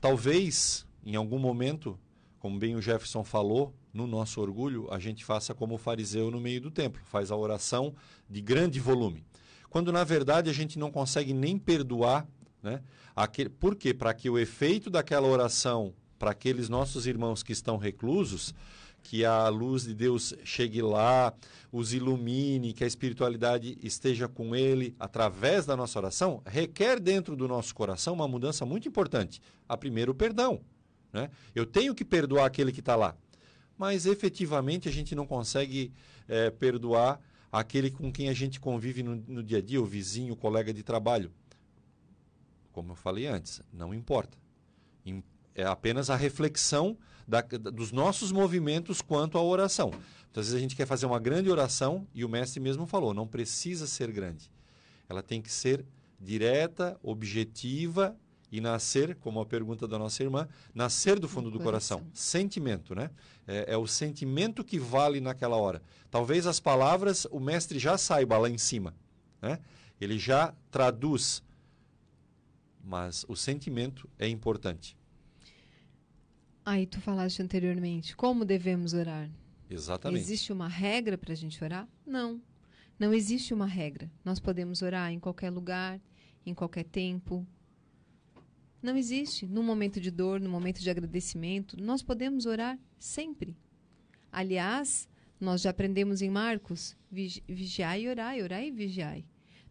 [0.00, 1.98] talvez em algum momento,
[2.38, 6.40] como bem o Jefferson falou, no nosso orgulho, a gente faça como o fariseu no
[6.40, 7.94] meio do templo, faz a oração
[8.28, 9.24] de grande volume.
[9.72, 12.28] Quando na verdade a gente não consegue nem perdoar,
[12.62, 12.82] né?
[13.16, 13.94] Aquele, por quê?
[13.94, 18.54] Para que o efeito daquela oração para aqueles nossos irmãos que estão reclusos,
[19.02, 21.32] que a luz de Deus chegue lá,
[21.72, 27.48] os ilumine, que a espiritualidade esteja com ele através da nossa oração, requer dentro do
[27.48, 29.40] nosso coração uma mudança muito importante.
[29.66, 30.60] A primeiro, o perdão.
[31.10, 31.30] Né?
[31.54, 33.16] Eu tenho que perdoar aquele que está lá.
[33.78, 35.94] Mas efetivamente a gente não consegue
[36.28, 37.18] é, perdoar
[37.52, 40.72] aquele com quem a gente convive no, no dia a dia, o vizinho, o colega
[40.72, 41.30] de trabalho.
[42.72, 44.36] Como eu falei antes, não importa.
[45.04, 45.22] Im-
[45.54, 46.96] É apenas a reflexão
[47.28, 49.90] da- dos nossos movimentos quanto à oração.
[50.30, 53.12] Então, às vezes a gente quer fazer uma grande oração e o mestre mesmo falou,
[53.12, 54.50] não precisa ser grande.
[55.10, 55.84] Ela tem que ser
[56.18, 58.16] direta, objetiva
[58.52, 62.00] e nascer, como a pergunta da nossa irmã, nascer do fundo do, coração.
[62.00, 62.14] coração.
[62.14, 63.10] Sentimento, né?
[63.48, 65.82] É, é o sentimento que vale naquela hora.
[66.10, 68.94] Talvez as palavras o mestre já saiba lá em cima,
[69.40, 69.58] né?
[69.98, 71.42] Ele já traduz,
[72.84, 74.94] mas o sentimento é importante.
[76.64, 79.30] Aí tu falaste anteriormente, como devemos orar?
[79.70, 80.22] Exatamente.
[80.22, 81.88] Existe uma regra para a gente orar?
[82.06, 82.40] Não.
[82.98, 84.10] Não existe uma regra.
[84.22, 85.98] Nós podemos orar em qualquer lugar,
[86.44, 87.46] em qualquer tempo.
[88.82, 89.46] Não existe.
[89.46, 93.56] No momento de dor, no momento de agradecimento, nós podemos orar sempre.
[94.30, 95.08] Aliás,
[95.40, 99.24] nós já aprendemos em Marcos: vigi- vigiai e orai, orai e vigiai.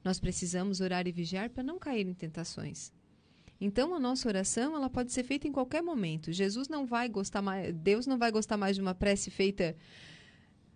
[0.03, 2.91] Nós precisamos orar e vigiar para não cair em tentações.
[3.59, 6.31] Então, a nossa oração ela pode ser feita em qualquer momento.
[6.31, 9.75] Jesus não vai gostar mais, Deus não vai gostar mais de uma prece feita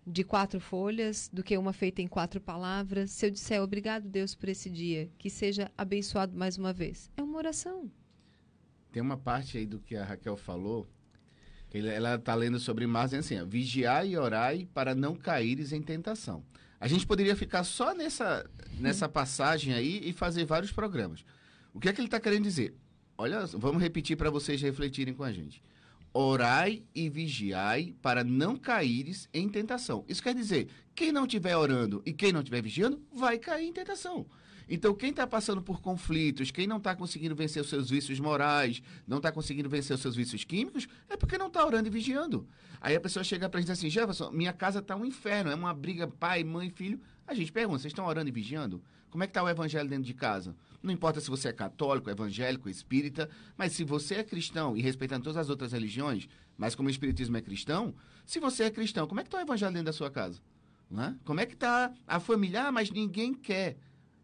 [0.06, 3.10] de quatro folhas do que uma feita em quatro palavras.
[3.10, 7.22] Se eu disser obrigado, Deus, por esse dia, que seja abençoado mais uma vez, é
[7.22, 7.90] uma oração.
[8.96, 10.88] Tem uma parte aí do que a Raquel falou,
[11.68, 15.82] que ela está lendo sobre dizendo assim, ó, vigiai e orai para não caíres em
[15.82, 16.42] tentação.
[16.80, 18.48] A gente poderia ficar só nessa,
[18.80, 21.26] nessa passagem aí e fazer vários programas.
[21.74, 22.74] O que é que ele está querendo dizer?
[23.18, 25.62] Olha, vamos repetir para vocês refletirem com a gente.
[26.14, 30.06] Orai e vigiai para não caíres em tentação.
[30.08, 33.74] Isso quer dizer, quem não estiver orando e quem não estiver vigiando, vai cair em
[33.74, 34.26] tentação.
[34.68, 38.82] Então, quem está passando por conflitos, quem não está conseguindo vencer os seus vícios morais,
[39.06, 42.46] não está conseguindo vencer os seus vícios químicos, é porque não está orando e vigiando.
[42.80, 45.54] Aí a pessoa chega para a gente assim, Jefferson, minha casa está um inferno, é
[45.54, 47.00] uma briga pai, mãe, filho.
[47.26, 48.82] A gente pergunta, vocês estão orando e vigiando?
[49.08, 50.54] Como é que está o evangelho dentro de casa?
[50.82, 55.24] Não importa se você é católico, evangélico, espírita, mas se você é cristão e respeitando
[55.24, 57.94] todas as outras religiões, mas como o espiritismo é cristão,
[58.26, 60.40] se você é cristão, como é que está o evangelho dentro da sua casa?
[60.92, 61.14] É?
[61.24, 62.68] Como é que está a família?
[62.68, 63.76] Ah, mas ninguém quer.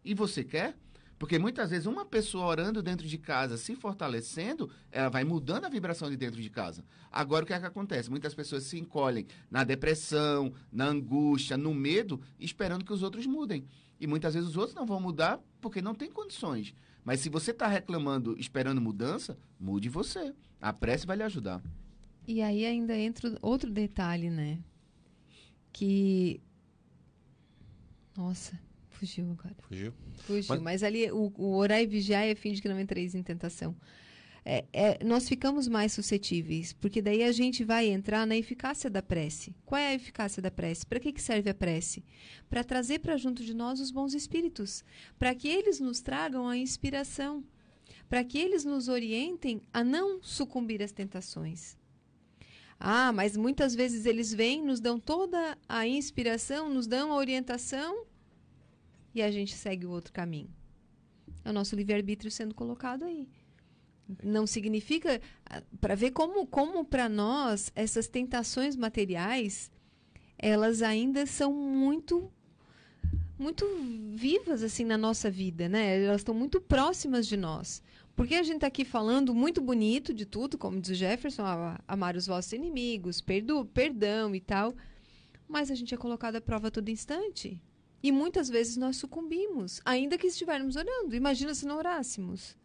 [0.03, 0.75] E você quer?
[1.17, 5.69] Porque muitas vezes uma pessoa orando dentro de casa, se fortalecendo, ela vai mudando a
[5.69, 6.83] vibração de dentro de casa.
[7.09, 8.09] Agora o que é que acontece?
[8.09, 13.65] Muitas pessoas se encolhem na depressão, na angústia, no medo, esperando que os outros mudem.
[13.99, 16.75] E muitas vezes os outros não vão mudar porque não tem condições.
[17.05, 20.33] Mas se você está reclamando, esperando mudança, mude você.
[20.59, 21.61] A prece vai lhe ajudar.
[22.27, 24.59] E aí ainda entra outro detalhe, né?
[25.71, 26.41] Que.
[28.17, 28.59] Nossa,
[29.05, 29.55] fugiu agora.
[29.67, 29.93] Fugiu?
[30.19, 30.45] Fugiu.
[30.49, 33.21] Mas- Mas, ali o, o orar e vigiar é fim de que não entreis em
[33.23, 33.75] tentação.
[34.45, 39.01] É, é, nós ficamos mais suscetíveis, porque daí a gente vai entrar na eficácia da
[39.01, 39.55] prece.
[39.65, 40.85] Qual é a eficácia da prece?
[40.85, 42.03] Para que, que serve a prece?
[42.49, 44.83] Para trazer para junto de nós os bons espíritos,
[45.17, 47.41] para que eles nos tragam a inspiração,
[48.09, 51.77] para que eles nos orientem a não sucumbir às tentações.
[52.77, 58.05] Ah, mas muitas vezes eles vêm, nos dão toda a inspiração, nos dão a orientação
[59.13, 60.49] e a gente segue o outro caminho.
[61.43, 63.27] É o nosso livre-arbítrio sendo colocado aí.
[64.23, 65.21] Não significa
[65.79, 69.71] para ver como como para nós essas tentações materiais
[70.37, 72.29] elas ainda são muito
[73.39, 73.65] muito
[74.13, 76.03] vivas assim na nossa vida, né?
[76.03, 77.81] Elas estão muito próximas de nós.
[78.15, 81.43] Porque a gente está aqui falando muito bonito de tudo, como diz o Jefferson,
[81.87, 84.75] amar os vossos inimigos, perdo, perdão e tal.
[85.47, 87.61] mas a gente é colocado à prova a todo instante.
[88.03, 91.15] E muitas vezes nós sucumbimos, ainda que estivermos orando.
[91.15, 92.57] Imagina se não orássemos.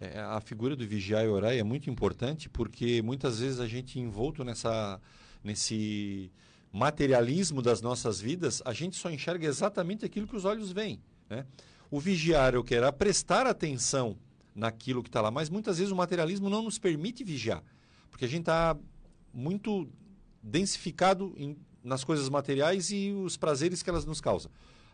[0.00, 3.98] É, a figura do vigiar e orar é muito importante porque muitas vezes a gente
[3.98, 5.00] envolto nessa
[5.42, 6.30] nesse
[6.72, 11.00] materialismo das nossas vidas, a gente só enxerga exatamente aquilo que os olhos veem.
[11.28, 11.46] Né?
[11.90, 14.18] O vigiar, eu quero prestar atenção
[14.54, 17.62] naquilo que está lá, mas muitas vezes o materialismo não nos permite vigiar,
[18.10, 18.76] porque a gente está
[19.32, 19.88] muito
[20.42, 24.50] densificado em, nas coisas materiais e os prazeres que elas nos causam.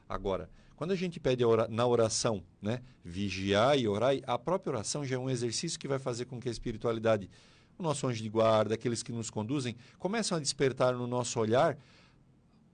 [0.09, 5.16] Agora, quando a gente pede na oração, né, vigiar e orar, a própria oração já
[5.16, 7.30] é um exercício que vai fazer com que a espiritualidade,
[7.78, 11.78] o nosso anjo de guarda, aqueles que nos conduzem, começam a despertar no nosso olhar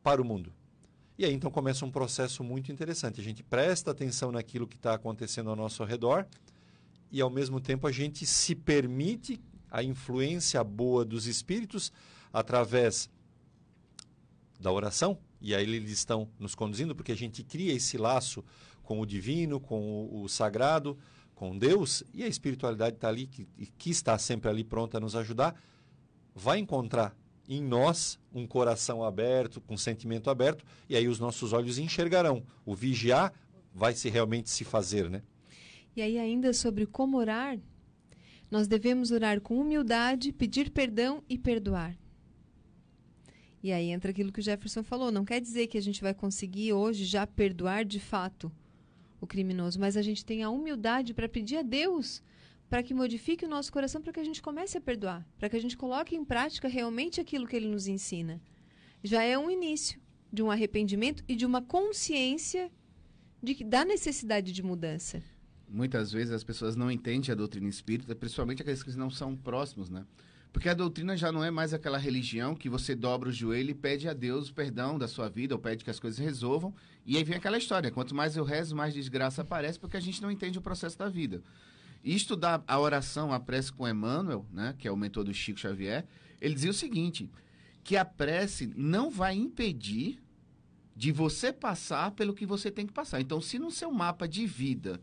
[0.03, 0.53] para o mundo.
[1.19, 3.21] E aí então começa um processo muito interessante.
[3.21, 6.27] A gente presta atenção naquilo que está acontecendo ao nosso redor
[7.13, 9.39] e ao mesmo tempo a gente se permite
[9.71, 11.93] a influência boa dos espíritos
[12.33, 13.11] através
[14.61, 18.45] da oração, e aí eles estão nos conduzindo, porque a gente cria esse laço
[18.83, 20.99] com o divino, com o, o sagrado,
[21.35, 23.49] com Deus, e a espiritualidade está ali, que,
[23.79, 25.59] que está sempre ali pronta a nos ajudar,
[26.35, 27.17] vai encontrar
[27.49, 32.45] em nós um coração aberto, com sentimento aberto, e aí os nossos olhos enxergarão.
[32.65, 33.33] O vigiar
[33.75, 35.23] vai se realmente se fazer, né?
[35.97, 37.59] E aí ainda sobre como orar,
[38.51, 41.97] nós devemos orar com humildade, pedir perdão e perdoar.
[43.63, 45.13] E aí entra aquilo que o Jefferson falou.
[45.13, 48.51] Não quer dizer que a gente vai conseguir hoje já perdoar de fato
[49.21, 52.23] o criminoso, mas a gente tem a humildade para pedir a Deus
[52.71, 55.57] para que modifique o nosso coração, para que a gente comece a perdoar, para que
[55.57, 58.41] a gente coloque em prática realmente aquilo que ele nos ensina.
[59.03, 60.01] Já é um início
[60.33, 62.71] de um arrependimento e de uma consciência
[63.43, 65.21] de que, da necessidade de mudança.
[65.69, 69.91] Muitas vezes as pessoas não entendem a doutrina espírita, principalmente aqueles que não são próximos,
[69.91, 70.07] né?
[70.53, 73.75] Porque a doutrina já não é mais aquela religião que você dobra o joelho e
[73.75, 76.75] pede a Deus perdão da sua vida, ou pede que as coisas resolvam.
[77.07, 80.21] E aí vem aquela história: quanto mais eu rezo, mais desgraça aparece, porque a gente
[80.21, 81.43] não entende o processo da vida.
[82.03, 85.61] E estudar a oração, a prece com Emmanuel, né, que é o mentor do Chico
[85.61, 86.05] Xavier,
[86.41, 87.31] ele dizia o seguinte:
[87.85, 90.21] que a prece não vai impedir
[90.97, 93.21] de você passar pelo que você tem que passar.
[93.21, 95.01] Então, se no seu mapa de vida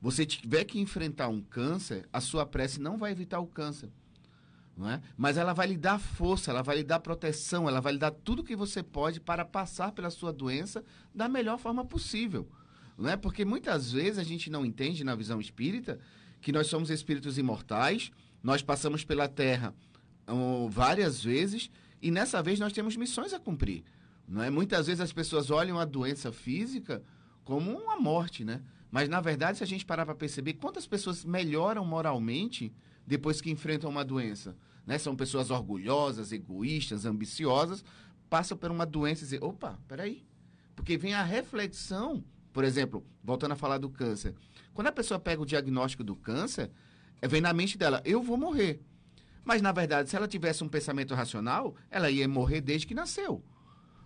[0.00, 3.88] você tiver que enfrentar um câncer, a sua prece não vai evitar o câncer
[4.76, 5.00] não é?
[5.16, 8.10] Mas ela vai lhe dar força, ela vai lhe dar proteção, ela vai lhe dar
[8.10, 12.48] tudo que você pode para passar pela sua doença da melhor forma possível.
[12.96, 13.16] Não é?
[13.16, 15.98] Porque muitas vezes a gente não entende na visão espírita
[16.40, 18.10] que nós somos espíritos imortais,
[18.42, 19.74] nós passamos pela Terra
[20.28, 21.70] um, várias vezes
[22.00, 23.84] e nessa vez nós temos missões a cumprir.
[24.26, 24.50] Não é?
[24.50, 27.02] Muitas vezes as pessoas olham a doença física
[27.44, 28.62] como uma morte, né?
[28.90, 32.72] Mas na verdade, se a gente parar para perceber quantas pessoas melhoram moralmente
[33.06, 34.56] depois que enfrentam uma doença.
[34.86, 34.98] Né?
[34.98, 37.84] São pessoas orgulhosas, egoístas, ambiciosas,
[38.28, 40.24] passam por uma doença e dizem, opa, peraí.
[40.74, 44.34] Porque vem a reflexão, por exemplo, voltando a falar do câncer.
[44.72, 46.70] Quando a pessoa pega o diagnóstico do câncer,
[47.20, 48.80] eh, vem na mente dela, eu vou morrer.
[49.44, 53.44] Mas, na verdade, se ela tivesse um pensamento racional, ela ia morrer desde que nasceu.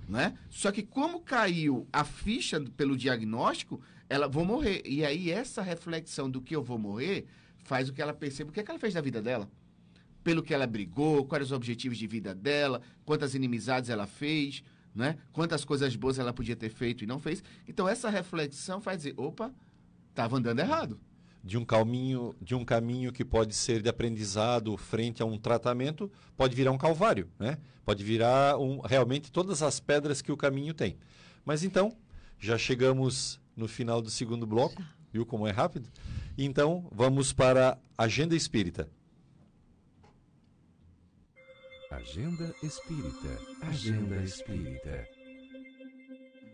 [0.09, 0.37] Né?
[0.49, 4.83] Só que como caiu a ficha pelo diagnóstico, ela vou morrer.
[4.85, 7.27] E aí essa reflexão do que eu vou morrer
[7.67, 9.51] faz o que ela perceba o que, é que ela fez da vida dela.
[10.23, 14.63] Pelo que ela brigou, quais os objetivos de vida dela, quantas inimizades ela fez,
[14.95, 15.19] né?
[15.33, 17.43] quantas coisas boas ela podia ter feito e não fez.
[17.69, 19.53] Então, essa reflexão faz dizer, opa,
[20.11, 20.99] estava andando errado.
[21.45, 26.11] De um caminho, de um caminho que pode ser de aprendizado frente a um tratamento,
[26.37, 27.59] pode virar um calvário, né?
[27.85, 30.97] Pode virar um, realmente todas as pedras que o caminho tem.
[31.45, 31.97] Mas então,
[32.37, 34.83] já chegamos no final do segundo bloco,
[35.17, 35.89] viu como é rápido?
[36.37, 38.87] Então, vamos para a Agenda Espírita.
[41.91, 43.39] Agenda Espírita.
[43.63, 45.09] Agenda Espírita.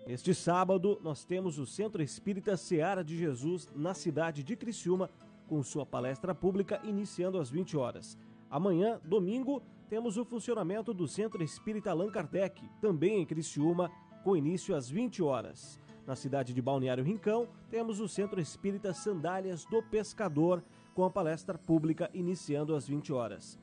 [0.07, 5.11] Este sábado, nós temos o Centro Espírita Seara de Jesus na cidade de Criciúma,
[5.49, 8.17] com sua palestra pública iniciando às 20 horas.
[8.49, 13.91] Amanhã, domingo, temos o funcionamento do Centro Espírita Allan Kardec, também em Criciúma,
[14.23, 15.81] com início às 20 horas.
[16.07, 20.63] Na cidade de Balneário Rincão, temos o Centro Espírita Sandálias do Pescador,
[20.95, 23.59] com a palestra pública iniciando às 20 horas.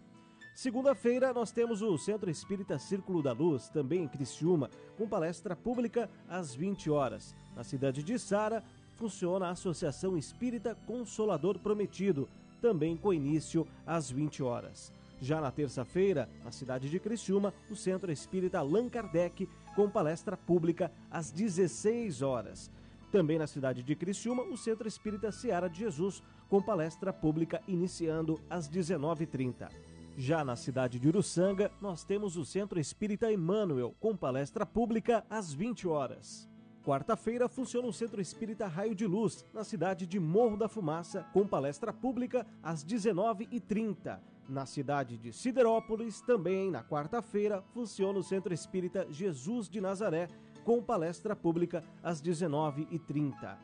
[0.56, 6.10] Segunda-feira, nós temos o Centro Espírita Círculo da Luz, também em Criciúma, com palestra pública
[6.28, 7.36] às 20 horas.
[7.56, 8.64] Na cidade de Sara,
[8.96, 12.28] funciona a Associação Espírita Consolador Prometido,
[12.62, 14.92] também com início às 20 horas.
[15.22, 19.48] Já na terça-feira, na cidade de Criciúma, o Centro Espírita Allan Kardec
[19.80, 22.70] com palestra pública às 16 horas.
[23.14, 28.42] Também na cidade de Criciúma, o Centro Espírita Seara de Jesus, com palestra pública iniciando
[28.50, 29.70] às 19h30.
[30.18, 35.54] Já na cidade de Uruçanga, nós temos o Centro Espírita Emmanuel, com palestra pública às
[35.54, 36.50] 20 horas.
[36.84, 41.48] Quarta-feira funciona o Centro Espírita Raio de Luz, na cidade de Morro da Fumaça, com
[41.48, 44.20] palestra pública às 19h30.
[44.50, 50.28] Na cidade de Siderópolis, também na quarta-feira, funciona o Centro Espírita Jesus de Nazaré,
[50.66, 53.56] com palestra pública às 19h30.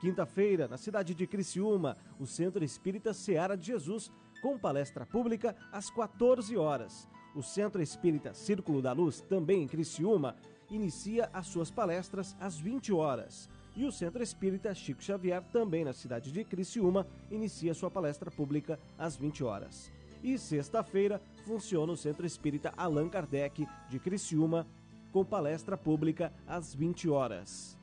[0.00, 4.10] Quinta-feira, na cidade de Criciúma, o Centro Espírita Seara de Jesus,
[4.40, 7.06] com palestra pública às 14 horas.
[7.34, 10.36] O Centro Espírita Círculo da Luz, também em Criciúma,
[10.70, 13.46] inicia as suas palestras às 20 horas.
[13.76, 18.80] E o Centro Espírita Chico Xavier, também na cidade de Criciúma, inicia sua palestra pública
[18.96, 19.99] às 20 horas.
[20.22, 24.66] E sexta-feira funciona o Centro Espírita Allan Kardec de Criciúma,
[25.12, 27.78] com palestra pública às 20 horas.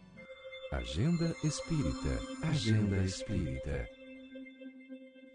[0.71, 2.19] Agenda Espírita.
[2.43, 3.89] Agenda Espírita.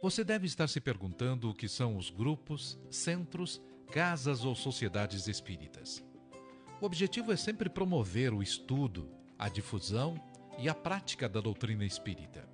[0.02, 6.04] Você deve estar se perguntando o que são os grupos, centros, casas ou sociedades espíritas.
[6.80, 10.20] O objetivo é sempre promover o estudo, a difusão
[10.58, 12.48] e a prática da doutrina espírita.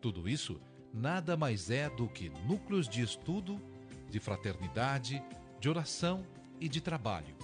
[0.00, 0.60] Tudo isso
[0.92, 3.60] nada mais é do que núcleos de estudo,
[4.10, 5.22] de fraternidade,
[5.58, 6.26] de oração
[6.60, 7.34] e de trabalho,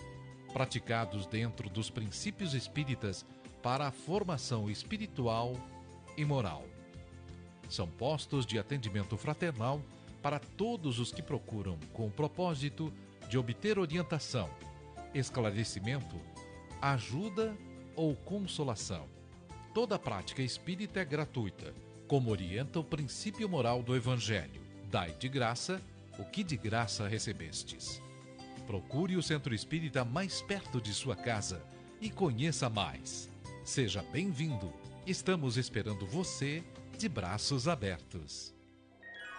[0.53, 3.25] praticados dentro dos princípios espíritas
[3.63, 5.55] para a formação espiritual
[6.17, 6.65] e moral.
[7.69, 9.81] São postos de atendimento fraternal
[10.23, 12.93] para todos os que procuram com o propósito
[13.29, 14.49] de obter orientação,
[15.15, 16.17] esclarecimento,
[16.81, 17.57] ajuda
[17.95, 19.07] ou consolação.
[19.75, 21.75] Toda prática espírita é gratuita,
[22.07, 24.61] como orienta o princípio moral do Evangelho.
[24.91, 25.83] Dai de graça
[26.19, 28.03] o que de graça recebestes.
[28.67, 31.63] Procure o centro espírita mais perto de sua casa
[32.01, 33.29] e conheça mais.
[33.65, 34.73] Seja bem-vindo.
[35.07, 36.65] Estamos esperando você
[36.99, 38.55] de braços abertos.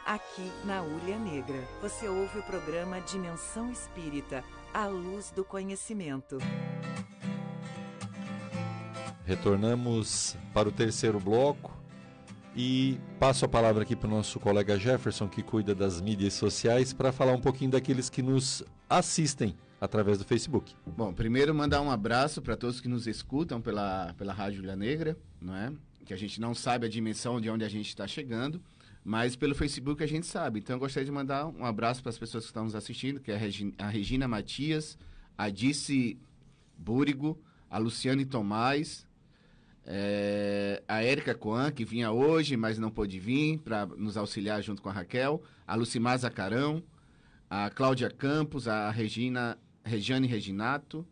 [0.06, 6.38] Aqui na Ulha Negra, você ouve o programa Dimensão Espírita, a luz do conhecimento.
[9.26, 11.77] Retornamos para o terceiro bloco
[12.58, 16.92] e passo a palavra aqui para o nosso colega Jefferson, que cuida das mídias sociais,
[16.92, 20.74] para falar um pouquinho daqueles que nos assistem através do Facebook.
[20.88, 25.16] Bom, primeiro mandar um abraço para todos que nos escutam pela, pela Rádio Ilha Negra,
[25.40, 25.72] não é?
[26.04, 28.60] Que a gente não sabe a dimensão de onde a gente está chegando,
[29.06, 30.60] mas pelo Facebook a gente sabe.
[30.60, 33.32] Então eu gostaria de mandar um abraço para as pessoas que estão nos assistindo, que
[33.32, 34.98] é a Regina, a Regina Matias,
[35.38, 36.18] a Dice
[36.76, 37.40] Búrigo,
[37.70, 39.07] a Luciane Tomás,
[39.90, 44.82] é, a Érica Coan, que vinha hoje, mas não pôde vir para nos auxiliar junto
[44.82, 46.84] com a Raquel, a Lucimar Zacarão,
[47.50, 51.08] a Cláudia Campos, a Regina, Regiane Reginato,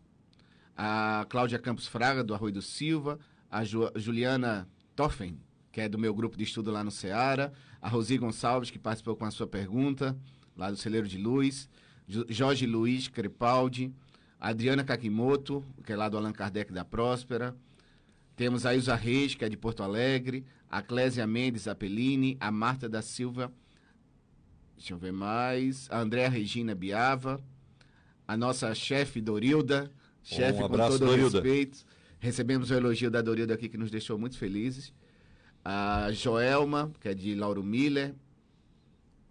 [0.76, 3.18] a Cláudia Campos Fraga, do Arroio do Silva,
[3.50, 5.40] a Ju, Juliana Toffen,
[5.72, 9.16] que é do meu grupo de estudo lá no Ceará, a Rosi Gonçalves, que participou
[9.16, 10.18] com a sua pergunta,
[10.56, 11.70] lá do Celeiro de Luz,
[12.28, 13.94] Jorge Luiz Crepaldi,
[14.38, 17.56] a Adriana Kakimoto, que é lá do Allan Kardec da Próspera,
[18.36, 22.90] temos a Ilza Reis, que é de Porto Alegre, a Clésia Mendes Apellini, a Marta
[22.90, 23.52] da Silva,
[24.76, 27.42] deixa eu ver mais, a Andréa Regina Biava,
[28.28, 31.42] a nossa chefe Dorilda, chefe um com todo Dorilda.
[31.42, 31.86] respeito.
[32.20, 34.94] Recebemos o elogio da Dorilda aqui que nos deixou muito felizes.
[35.64, 38.14] A Joelma, que é de Lauro Miller.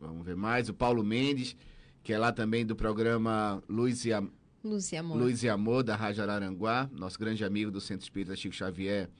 [0.00, 0.68] Vamos ver mais.
[0.68, 1.56] O Paulo Mendes,
[2.02, 4.30] que é lá também do programa Luz e, Am
[4.64, 5.18] Luz e Amor.
[5.18, 9.10] Luz e Amor, da Rádio Araranguá, nosso grande amigo do Centro Espírita Chico Xavier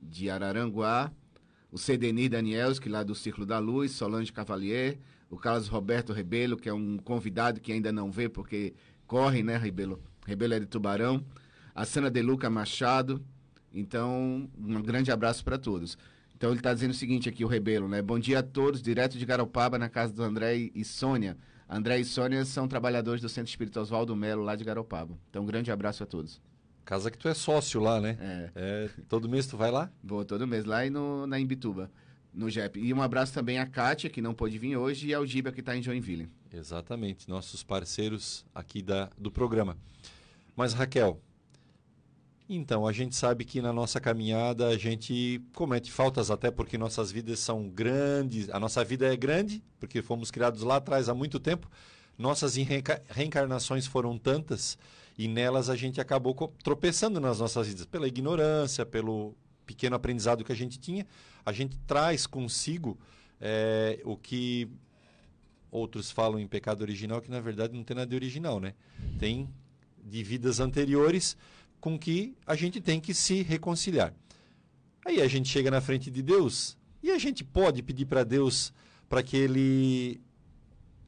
[0.00, 1.12] de Araranguá,
[1.70, 4.98] o Cedenir Danielski, lá do Círculo da Luz, Solange Cavalier,
[5.28, 8.72] o Carlos Roberto Rebelo, que é um convidado que ainda não vê, porque
[9.06, 10.00] corre, né, Rebelo?
[10.26, 11.22] Rebelo é de Tubarão,
[11.74, 13.22] a Sana De Luca Machado,
[13.74, 15.98] então, um grande abraço para todos.
[16.34, 18.00] Então, ele está dizendo o seguinte aqui, o Rebelo, né?
[18.00, 21.36] Bom dia a todos, direto de Garopaba, na casa do André e Sônia.
[21.68, 25.18] André e Sônia são trabalhadores do Centro Espírita Oswaldo Melo, lá de Garopaba.
[25.30, 26.40] Então, um grande abraço a todos.
[26.84, 28.18] Casa que tu é sócio lá, né?
[28.20, 28.50] É.
[28.54, 29.90] É, todo mês tu vai lá?
[30.02, 31.90] Vou todo mês lá e no, na Imbituba,
[32.32, 32.78] no JEP.
[32.78, 35.60] E um abraço também à Kátia, que não pôde vir hoje, e ao Giba, que
[35.60, 36.28] está em Joinville.
[36.52, 39.78] Exatamente, nossos parceiros aqui da, do programa.
[40.54, 41.18] Mas, Raquel,
[42.48, 47.10] então, a gente sabe que na nossa caminhada a gente comete faltas, até porque nossas
[47.10, 48.50] vidas são grandes.
[48.50, 51.70] A nossa vida é grande, porque fomos criados lá atrás há muito tempo.
[52.18, 54.76] Nossas reenca- reencarnações foram tantas
[55.16, 59.34] e nelas a gente acabou tropeçando nas nossas vidas, pela ignorância, pelo
[59.64, 61.06] pequeno aprendizado que a gente tinha.
[61.46, 62.98] A gente traz consigo
[63.40, 64.68] eh, o que
[65.70, 68.74] outros falam em pecado original, que na verdade não tem nada de original, né?
[69.18, 69.48] Tem
[70.04, 71.36] de vidas anteriores
[71.84, 74.14] com que a gente tem que se reconciliar.
[75.04, 78.72] Aí a gente chega na frente de Deus e a gente pode pedir para Deus
[79.06, 80.18] para que ele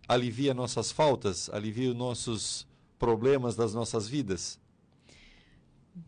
[0.07, 2.69] alivia nossas faltas, alivia os nossos
[2.99, 4.61] problemas das nossas vidas?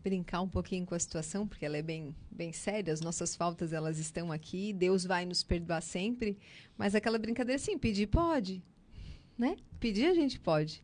[0.03, 3.73] Brincar um pouquinho com a situação, porque ela é bem, bem séria, as nossas faltas
[3.73, 6.37] elas estão aqui, Deus vai nos perdoar sempre,
[6.77, 8.61] mas aquela brincadeira sim, pedir pode,
[9.35, 9.55] né?
[9.79, 10.83] Pedir a gente pode.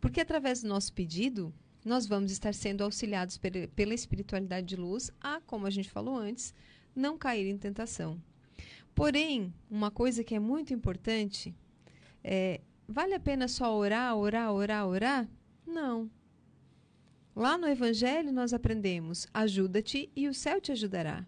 [0.00, 1.52] Porque através do nosso pedido,
[1.88, 3.38] nós vamos estar sendo auxiliados
[3.74, 6.54] pela espiritualidade de luz a, como a gente falou antes,
[6.94, 8.20] não cair em tentação.
[8.94, 11.54] Porém, uma coisa que é muito importante
[12.22, 15.28] é: vale a pena só orar, orar, orar, orar?
[15.66, 16.10] Não.
[17.34, 21.26] Lá no Evangelho nós aprendemos: ajuda-te e o céu te ajudará.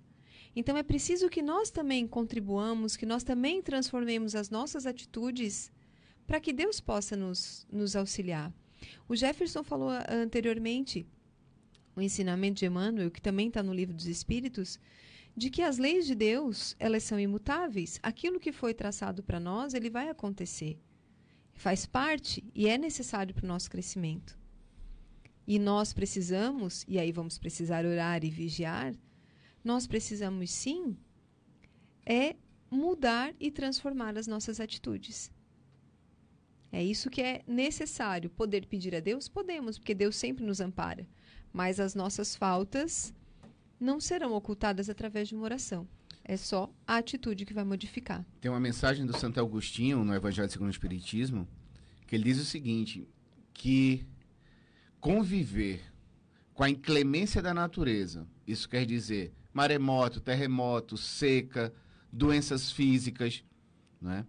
[0.55, 5.73] Então é preciso que nós também contribuamos, que nós também transformemos as nossas atitudes
[6.27, 8.53] para que Deus possa nos, nos auxiliar.
[9.09, 11.07] O Jefferson falou ah, anteriormente,
[11.95, 14.79] o ensinamento de Emmanuel, que também está no livro dos Espíritos,
[15.37, 17.99] de que as leis de Deus elas são imutáveis.
[18.03, 20.79] Aquilo que foi traçado para nós, ele vai acontecer.
[21.53, 24.39] Faz parte e é necessário para o nosso crescimento.
[25.47, 28.95] E nós precisamos, e aí vamos precisar orar e vigiar,
[29.65, 30.97] nós precisamos sim
[32.07, 32.35] é
[32.71, 35.31] mudar e transformar as nossas atitudes.
[36.73, 38.31] É isso que é necessário.
[38.31, 39.29] Poder pedir a Deus?
[39.29, 41.07] Podemos, porque Deus sempre nos ampara.
[41.53, 43.13] Mas as nossas faltas
[43.79, 45.89] não serão ocultadas através de uma oração.
[46.23, 48.25] É só a atitude que vai modificar.
[48.41, 51.49] Tem uma mensagem do Santo Agostinho no Evangelho segundo o Espiritismo
[52.11, 53.09] que ele diz o seguinte:
[53.55, 54.05] que
[55.01, 55.81] conviver
[56.53, 61.73] com a inclemência da natureza, isso quer dizer maremoto, terremoto, seca,
[62.13, 63.45] doenças físicas,
[64.03, 64.27] né?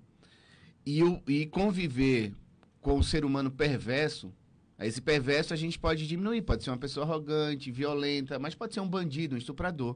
[0.86, 2.34] E, o, e conviver
[2.80, 4.34] com o ser humano perverso,
[4.80, 6.42] esse perverso a gente pode diminuir.
[6.42, 9.96] Pode ser uma pessoa arrogante, violenta, mas pode ser um bandido, um estuprador.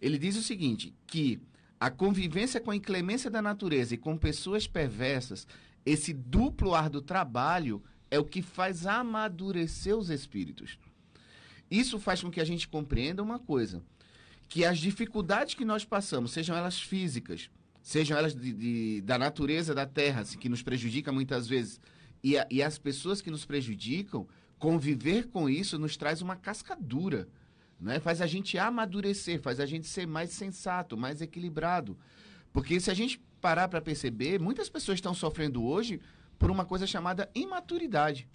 [0.00, 1.40] Ele diz o seguinte: que
[1.78, 5.46] a convivência com a inclemência da natureza e com pessoas perversas,
[5.84, 10.78] esse duplo ar do trabalho é o que faz amadurecer os espíritos.
[11.70, 13.82] Isso faz com que a gente compreenda uma coisa:
[14.48, 17.50] que as dificuldades que nós passamos, sejam elas físicas,
[17.82, 21.80] sejam elas de, de, da natureza da terra, assim, que nos prejudica muitas vezes,
[22.22, 24.26] e, a, e as pessoas que nos prejudicam,
[24.58, 27.28] conviver com isso nos traz uma cascadura.
[27.80, 27.98] Né?
[27.98, 31.98] Faz a gente amadurecer, faz a gente ser mais sensato, mais equilibrado.
[32.52, 36.00] Porque se a gente parar para perceber, muitas pessoas estão sofrendo hoje
[36.38, 38.28] por uma coisa chamada imaturidade.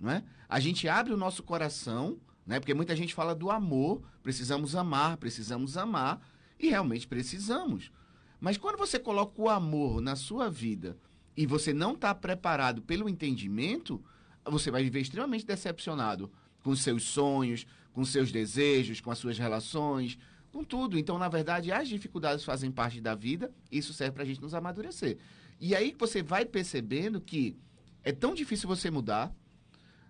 [0.00, 0.24] Né?
[0.48, 2.58] A gente abre o nosso coração, né?
[2.58, 6.20] porque muita gente fala do amor, precisamos amar, precisamos amar,
[6.58, 7.92] e realmente precisamos.
[8.40, 10.96] Mas quando você coloca o amor na sua vida
[11.36, 14.02] e você não está preparado pelo entendimento,
[14.44, 16.32] você vai viver extremamente decepcionado
[16.62, 20.18] com seus sonhos, com seus desejos, com as suas relações,
[20.50, 20.98] com tudo.
[20.98, 24.40] Então, na verdade, as dificuldades fazem parte da vida e isso serve para a gente
[24.40, 25.18] nos amadurecer.
[25.60, 27.56] E aí você vai percebendo que
[28.02, 29.32] é tão difícil você mudar,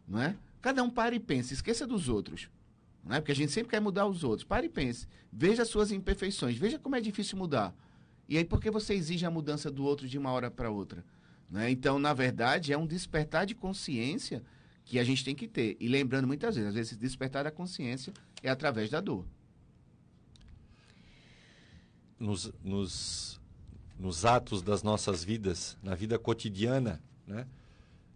[0.07, 0.37] não é?
[0.63, 2.49] Cada um para e pense, esqueça dos outros.
[3.03, 3.21] Não é?
[3.21, 4.47] Porque a gente sempre quer mudar os outros.
[4.47, 5.07] Pare e pense.
[5.33, 6.57] Veja as suas imperfeições.
[6.59, 7.75] Veja como é difícil mudar.
[8.31, 11.05] E aí, por que você exige a mudança do outro de uma hora para outra?
[11.51, 11.69] Né?
[11.69, 14.41] Então, na verdade, é um despertar de consciência
[14.85, 15.77] que a gente tem que ter.
[15.81, 19.27] E lembrando muitas vezes, às vezes, despertar da consciência é através da dor.
[22.21, 23.41] Nos, nos,
[23.99, 27.49] nos atos das nossas vidas, na vida cotidiana, né?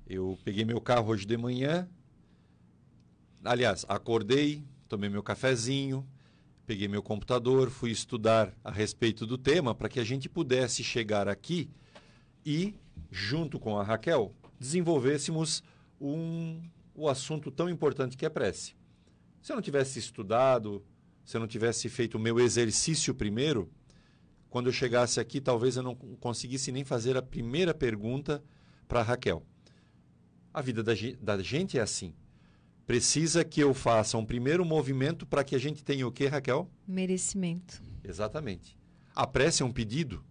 [0.07, 1.89] Eu peguei meu carro hoje de manhã,
[3.43, 6.07] aliás, acordei, tomei meu cafezinho,
[6.67, 11.29] peguei meu computador, fui estudar a respeito do tema para que a gente pudesse chegar
[11.29, 11.71] aqui
[12.45, 12.75] e,
[13.11, 15.63] junto com a Raquel, desenvolvêssemos
[16.01, 16.63] um,
[16.95, 18.75] o assunto tão importante que é prece.
[19.43, 20.83] Se eu não tivesse estudado,
[21.25, 23.71] se eu não tivesse feito o meu exercício primeiro,
[24.49, 28.43] quando eu chegasse aqui, talvez eu não conseguisse nem fazer a primeira pergunta
[28.89, 29.45] para Raquel.
[30.53, 32.15] A vida da, da gente é assim
[32.87, 36.71] precisa que eu faça um primeiro movimento para que a gente tenha o quê, Raquel?
[36.87, 37.83] Merecimento.
[38.03, 38.77] Exatamente.
[39.15, 40.25] A prece é um pedido?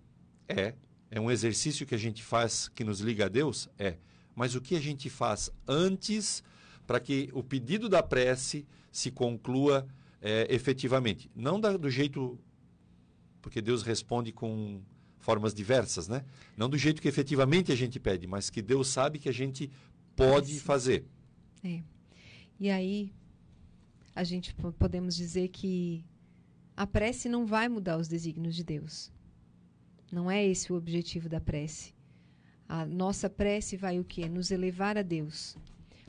[0.48, 0.76] É.
[1.10, 3.70] É um exercício que a gente faz que nos liga a Deus?
[3.78, 3.98] É.
[4.36, 6.44] Mas o que a gente faz antes
[6.86, 9.88] para que o pedido da prece se conclua
[10.22, 11.30] é, efetivamente?
[11.36, 12.40] Não da, do jeito.
[13.42, 14.82] Porque Deus responde com
[15.20, 16.24] formas diversas, né?
[16.58, 19.72] Não do jeito que efetivamente a gente pede, mas que Deus sabe que a gente
[20.16, 21.06] pode fazer.
[21.64, 21.82] É.
[22.60, 23.12] E aí
[24.16, 26.06] a gente podemos dizer que
[26.76, 29.12] a prece não vai mudar os desígnios de Deus.
[30.12, 31.94] Não é esse o objetivo da prece.
[32.68, 34.28] A nossa prece vai o quê?
[34.30, 35.56] Nos elevar a Deus.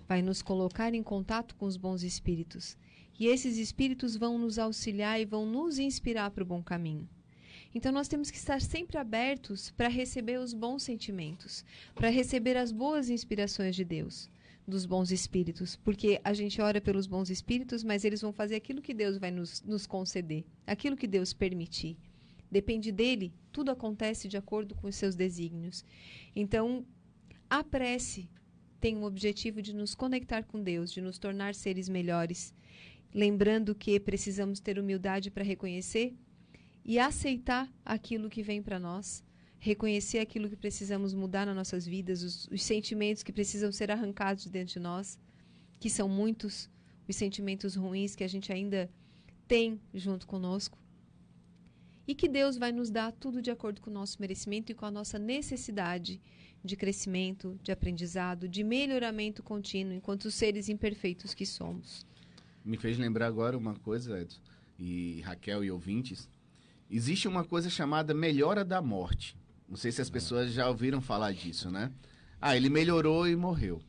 [0.07, 2.76] Vai nos colocar em contato com os bons espíritos.
[3.18, 7.09] E esses espíritos vão nos auxiliar e vão nos inspirar para o bom caminho.
[7.74, 11.64] Então nós temos que estar sempre abertos para receber os bons sentimentos,
[11.95, 14.30] para receber as boas inspirações de Deus,
[14.67, 18.81] dos bons espíritos, porque a gente ora pelos bons espíritos, mas eles vão fazer aquilo
[18.81, 21.99] que Deus vai nos, nos conceder, aquilo que Deus permitir.
[22.51, 25.85] Depende dele, tudo acontece de acordo com os seus desígnios.
[26.35, 26.87] Então,
[27.51, 28.29] a prece
[28.81, 32.55] tem o objetivo de nos conectar com Deus, de nos tornar seres melhores,
[33.12, 36.15] lembrando que precisamos ter humildade para reconhecer
[36.85, 39.25] e aceitar aquilo que vem para nós,
[39.65, 44.45] reconhecer aquilo que precisamos mudar nas nossas vidas, os, os, sentimentos que precisam ser arrancados
[44.45, 45.19] de dentro de nós,
[45.81, 46.69] que são muitos,
[47.09, 48.91] os sentimentos ruins que a gente ainda
[49.49, 50.79] tem junto conosco.
[52.07, 54.85] E que Deus vai nos dar tudo de acordo com o nosso merecimento e com
[54.85, 56.21] a nossa necessidade
[56.62, 62.07] de crescimento, de aprendizado, de melhoramento contínuo, enquanto seres imperfeitos que somos.
[62.62, 64.43] Me fez lembrar agora uma coisa, Edson,
[64.79, 66.29] e Raquel e ouvintes,
[66.91, 69.37] Existe uma coisa chamada melhora da morte.
[69.69, 71.91] Não sei se as pessoas já ouviram falar disso, né?
[72.41, 73.81] Ah, ele melhorou e morreu.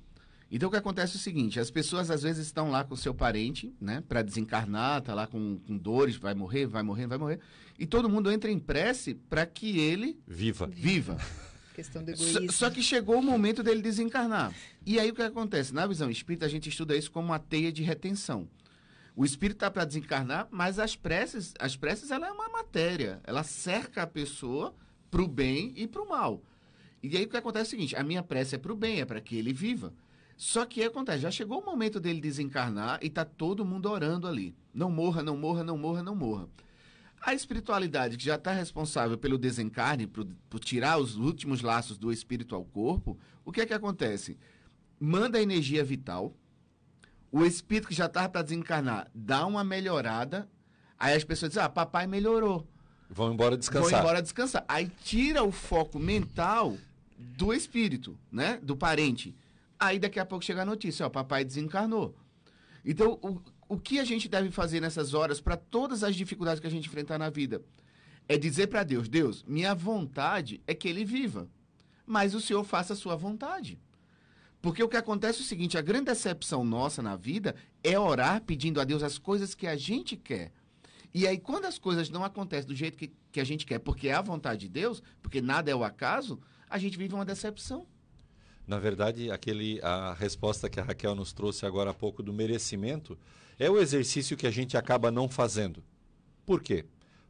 [0.52, 3.14] Então o que acontece é o seguinte: as pessoas às vezes estão lá com seu
[3.14, 7.40] parente, né, para desencarnar, tá lá com, com, dores, vai morrer, vai morrer, vai morrer,
[7.78, 10.68] e todo mundo entra em prece para que ele viva.
[10.68, 11.18] Viva.
[11.76, 12.52] Questão do egoísmo.
[12.54, 14.54] Só, só, que chegou o momento dele desencarnar.
[14.86, 15.74] E aí o que acontece?
[15.74, 18.48] Na visão espírita a gente estuda isso como uma teia de retenção.
[19.14, 23.20] O espírito está para desencarnar, mas as preces, as preces ela é uma matéria.
[23.26, 24.74] Ela cerca a pessoa
[25.16, 26.43] para o bem e para o mal.
[27.01, 28.99] E aí o que acontece é o seguinte: a minha prece é para o bem,
[28.99, 29.93] é para que ele viva.
[30.36, 34.53] Só que acontece, já chegou o momento dele desencarnar e está todo mundo orando ali.
[34.74, 36.49] Não morra, não morra, não morra, não morra.
[37.22, 42.11] A espiritualidade, que já está responsável pelo desencarne, por, por, tirar os últimos laços do
[42.11, 44.38] espírito ao corpo, o que é que acontece?
[44.99, 46.36] Manda a energia vital,
[47.32, 50.49] o espírito que já estava para desencarnar dá uma melhorada,
[50.99, 52.68] aí as pessoas dizem, ah, papai melhorou.
[53.16, 53.91] Vão embora descansar.
[53.91, 54.66] Vão embora descansar.
[54.68, 56.78] Aí tira o foco mental
[57.18, 58.59] do espírito, né?
[58.61, 59.34] Do parente.
[59.80, 62.13] Aí daqui a pouco chega a notícia, ó, papai desencarnou.
[62.84, 63.39] Então, o,
[63.70, 66.89] o que a gente deve fazer nessas horas para todas as dificuldades que a gente
[66.89, 67.61] enfrentar na vida?
[68.28, 71.47] É dizer para Deus, Deus, minha vontade é que ele viva,
[72.05, 73.80] mas o Senhor faça a sua vontade.
[74.61, 78.41] Porque o que acontece é o seguinte: a grande decepção nossa na vida é orar
[78.41, 80.51] pedindo a Deus as coisas que a gente quer.
[81.18, 84.09] E aí, quando as coisas não acontecem do jeito que, que a gente quer, porque
[84.09, 86.38] é a vontade de Deus, porque nada é o acaso,
[86.70, 87.88] a gente vive uma decepção.
[88.68, 93.18] Na verdade, aquele, a resposta que a Raquel nos trouxe agora há pouco do merecimento
[93.57, 95.82] é o exercício que a gente acaba não fazendo.
[96.45, 96.84] Por quê?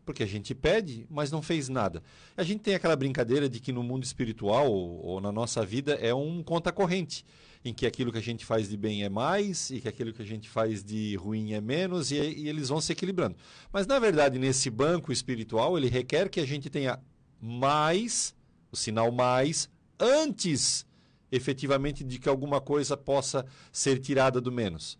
[0.06, 2.04] Porque a gente pede, mas não fez nada.
[2.38, 6.14] A gente tem aquela brincadeira de que no mundo espiritual ou, na nossa vida é
[6.14, 7.26] um conta corrente,
[7.64, 10.22] em que aquilo que a gente faz de bem é mais e que aquilo que
[10.22, 13.36] a gente faz de ruim é menos e, e eles vão se equilibrando.
[13.74, 17.00] Mas na verdade, nesse banco espiritual, ele requer que a gente tenha
[17.42, 18.36] mais,
[18.72, 19.68] o sinal mais,
[20.00, 20.86] antes
[21.32, 24.98] efetivamente de que alguma coisa possa ser tirada do menos.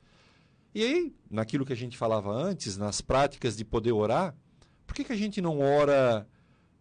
[0.74, 4.36] E aí, naquilo que a gente falava antes, nas práticas de poder orar,
[4.86, 6.28] por que, que a gente não ora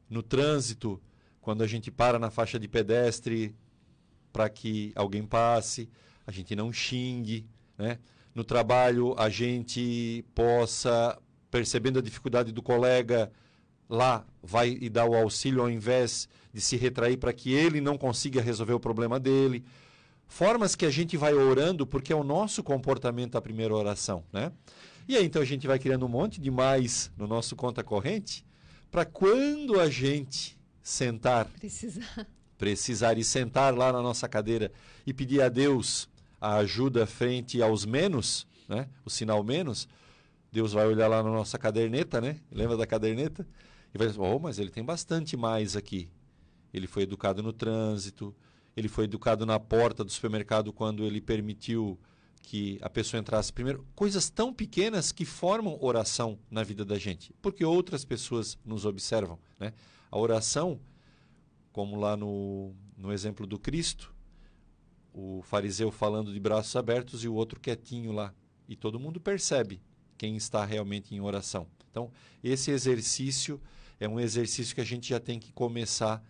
[0.09, 1.00] no trânsito,
[1.40, 3.55] quando a gente para na faixa de pedestre
[4.32, 5.88] para que alguém passe,
[6.26, 7.46] a gente não xingue,
[7.78, 7.98] né?
[8.34, 11.16] No trabalho, a gente possa,
[11.50, 13.30] percebendo a dificuldade do colega,
[13.88, 17.96] lá vai e dá o auxílio ao invés de se retrair para que ele não
[17.96, 19.64] consiga resolver o problema dele.
[20.26, 24.50] Formas que a gente vai orando porque é o nosso comportamento a primeira oração, né?
[25.07, 28.44] E aí então a gente vai criando um monte de mais no nosso conta corrente
[28.90, 32.26] para quando a gente sentar, precisar.
[32.57, 34.72] precisar e sentar lá na nossa cadeira
[35.07, 36.09] e pedir a Deus
[36.40, 38.88] a ajuda frente aos menos, né?
[39.05, 39.88] O sinal menos,
[40.52, 42.38] Deus vai olhar lá na nossa caderneta, né?
[42.52, 43.46] Lembra da caderneta?
[43.94, 46.09] E vai dizer, oh, mas ele tem bastante mais aqui.
[46.72, 48.34] Ele foi educado no trânsito,
[48.76, 51.98] ele foi educado na porta do supermercado quando ele permitiu
[52.45, 57.32] que a pessoa entrasse primeiro, coisas tão pequenas que formam oração na vida da gente,
[57.40, 59.38] porque outras pessoas nos observam.
[59.59, 59.72] Né?
[60.11, 60.78] A oração,
[61.72, 64.14] como lá no, no exemplo do Cristo,
[65.12, 68.34] o fariseu falando de braços abertos e o outro quietinho lá,
[68.68, 69.80] e todo mundo percebe
[70.18, 71.66] quem está realmente em oração.
[71.90, 73.59] Então, esse exercício
[73.99, 76.22] é um exercício que a gente já tem que começar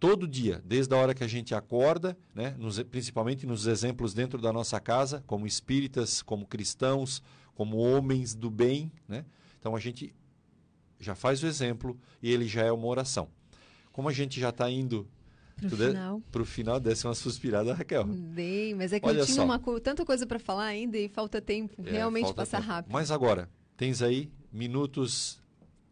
[0.00, 4.40] todo dia, desde a hora que a gente acorda, né, nos, principalmente nos exemplos dentro
[4.40, 7.22] da nossa casa, como espíritas, como cristãos,
[7.54, 8.90] como homens do bem.
[9.06, 9.26] Né?
[9.60, 10.14] Então a gente
[10.98, 13.28] já faz o exemplo e ele já é uma oração.
[13.92, 15.06] Como a gente já está indo
[15.56, 16.22] para o final.
[16.44, 18.04] Final, desce uma suspirada, Raquel.
[18.04, 21.40] Bem, mas é que Olha eu tinha uma, tanta coisa para falar ainda e falta
[21.42, 21.82] tempo.
[21.86, 22.68] É, Realmente falta passa tempo.
[22.68, 22.92] rápido.
[22.92, 25.42] Mas agora, tens aí minutos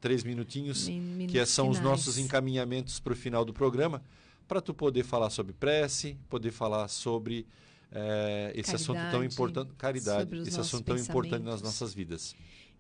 [0.01, 1.90] três minutinhos, Min- que são os finais.
[1.90, 4.03] nossos encaminhamentos para o final do programa,
[4.46, 7.46] para tu poder falar sobre prece, poder falar sobre
[7.92, 12.34] eh, esse assunto tão Caridade, importante, caridade, os esse assunto tão importante nas nossas vidas.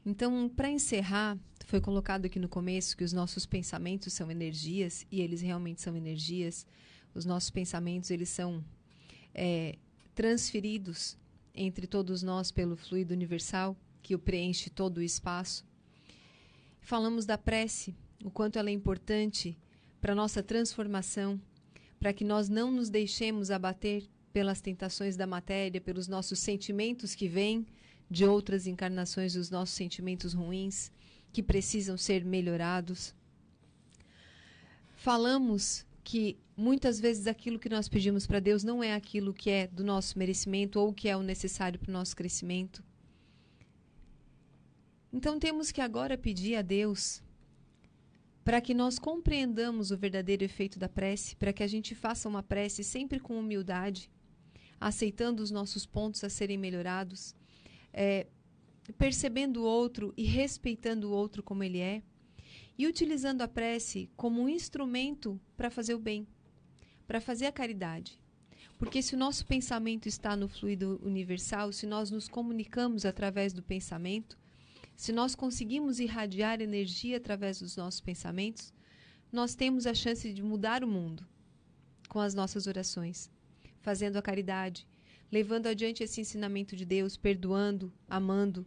[0.06, 5.20] Então, para encerrar, foi colocado aqui no começo que os nossos pensamentos são energias e
[5.20, 6.66] eles realmente são energias.
[7.14, 8.64] Os nossos pensamentos eles são
[9.34, 9.76] é,
[10.14, 11.16] transferidos
[11.54, 15.64] entre todos nós pelo fluido universal que o preenche todo o espaço.
[16.88, 19.58] Falamos da prece, o quanto ela é importante
[20.00, 21.38] para nossa transformação,
[22.00, 27.28] para que nós não nos deixemos abater pelas tentações da matéria, pelos nossos sentimentos que
[27.28, 27.66] vêm
[28.10, 30.90] de outras encarnações dos nossos sentimentos ruins
[31.30, 33.14] que precisam ser melhorados.
[34.96, 39.66] Falamos que muitas vezes aquilo que nós pedimos para Deus não é aquilo que é
[39.66, 42.82] do nosso merecimento ou que é o necessário para o nosso crescimento.
[45.12, 47.22] Então temos que agora pedir a Deus
[48.44, 52.42] para que nós compreendamos o verdadeiro efeito da prece, para que a gente faça uma
[52.42, 54.10] prece sempre com humildade,
[54.80, 57.34] aceitando os nossos pontos a serem melhorados,
[57.92, 58.26] é,
[58.96, 62.02] percebendo o outro e respeitando o outro como ele é,
[62.78, 66.26] e utilizando a prece como um instrumento para fazer o bem,
[67.06, 68.18] para fazer a caridade.
[68.78, 73.62] Porque se o nosso pensamento está no fluido universal, se nós nos comunicamos através do
[73.62, 74.38] pensamento,
[74.98, 78.74] se nós conseguimos irradiar energia através dos nossos pensamentos,
[79.30, 81.24] nós temos a chance de mudar o mundo
[82.08, 83.30] com as nossas orações,
[83.80, 84.88] fazendo a caridade,
[85.30, 88.66] levando adiante esse ensinamento de Deus, perdoando, amando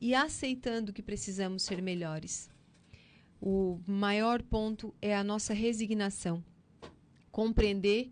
[0.00, 2.48] e aceitando que precisamos ser melhores.
[3.38, 6.42] O maior ponto é a nossa resignação.
[7.30, 8.10] Compreender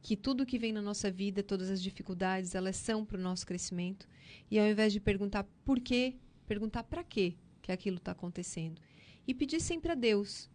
[0.00, 3.44] que tudo que vem na nossa vida, todas as dificuldades, elas são para o nosso
[3.44, 4.06] crescimento.
[4.48, 6.14] E ao invés de perguntar por quê,
[6.50, 8.80] perguntar para quê que aquilo está acontecendo.
[9.24, 10.50] E pedir sempre a Deus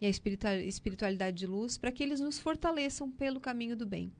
[0.00, 4.12] e a espiritua- espiritualidade de luz para que eles nos fortaleçam pelo caminho do bem.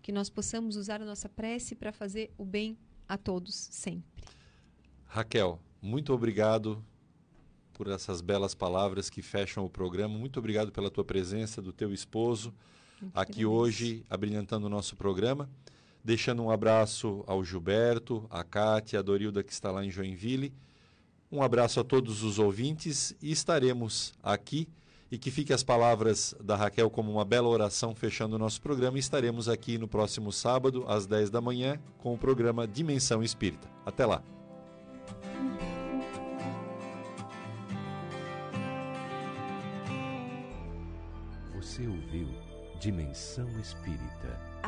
[0.00, 4.22] Que nós possamos usar a nossa prece para fazer o bem a todos sempre.
[5.06, 6.84] Raquel, muito obrigado
[7.72, 10.16] por essas belas palavras que fecham o programa.
[10.16, 12.54] Muito obrigado pela tua presença, do teu esposo,
[12.98, 13.50] que aqui agradeço.
[13.50, 15.50] hoje, abrilhantando o nosso programa.
[16.02, 20.52] Deixando um abraço ao Gilberto, a Cátia, a Dorilda, que está lá em Joinville.
[21.30, 24.68] Um abraço a todos os ouvintes e estaremos aqui.
[25.12, 28.96] E que fique as palavras da Raquel como uma bela oração fechando o nosso programa.
[28.96, 33.68] E estaremos aqui no próximo sábado, às 10 da manhã, com o programa Dimensão Espírita.
[33.84, 34.22] Até lá.
[41.54, 42.28] Você ouviu
[42.80, 44.49] Dimensão Espírita.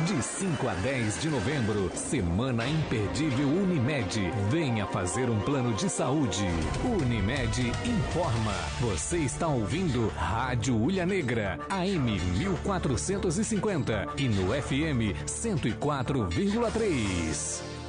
[0.00, 4.32] De 5 a 10 de novembro, Semana Imperdível Unimed.
[4.50, 6.44] Venha fazer um plano de saúde.
[6.82, 8.52] Unimed informa.
[8.80, 17.81] Você está ouvindo Rádio Ulha Negra, AM 1450 e no FM 104,3.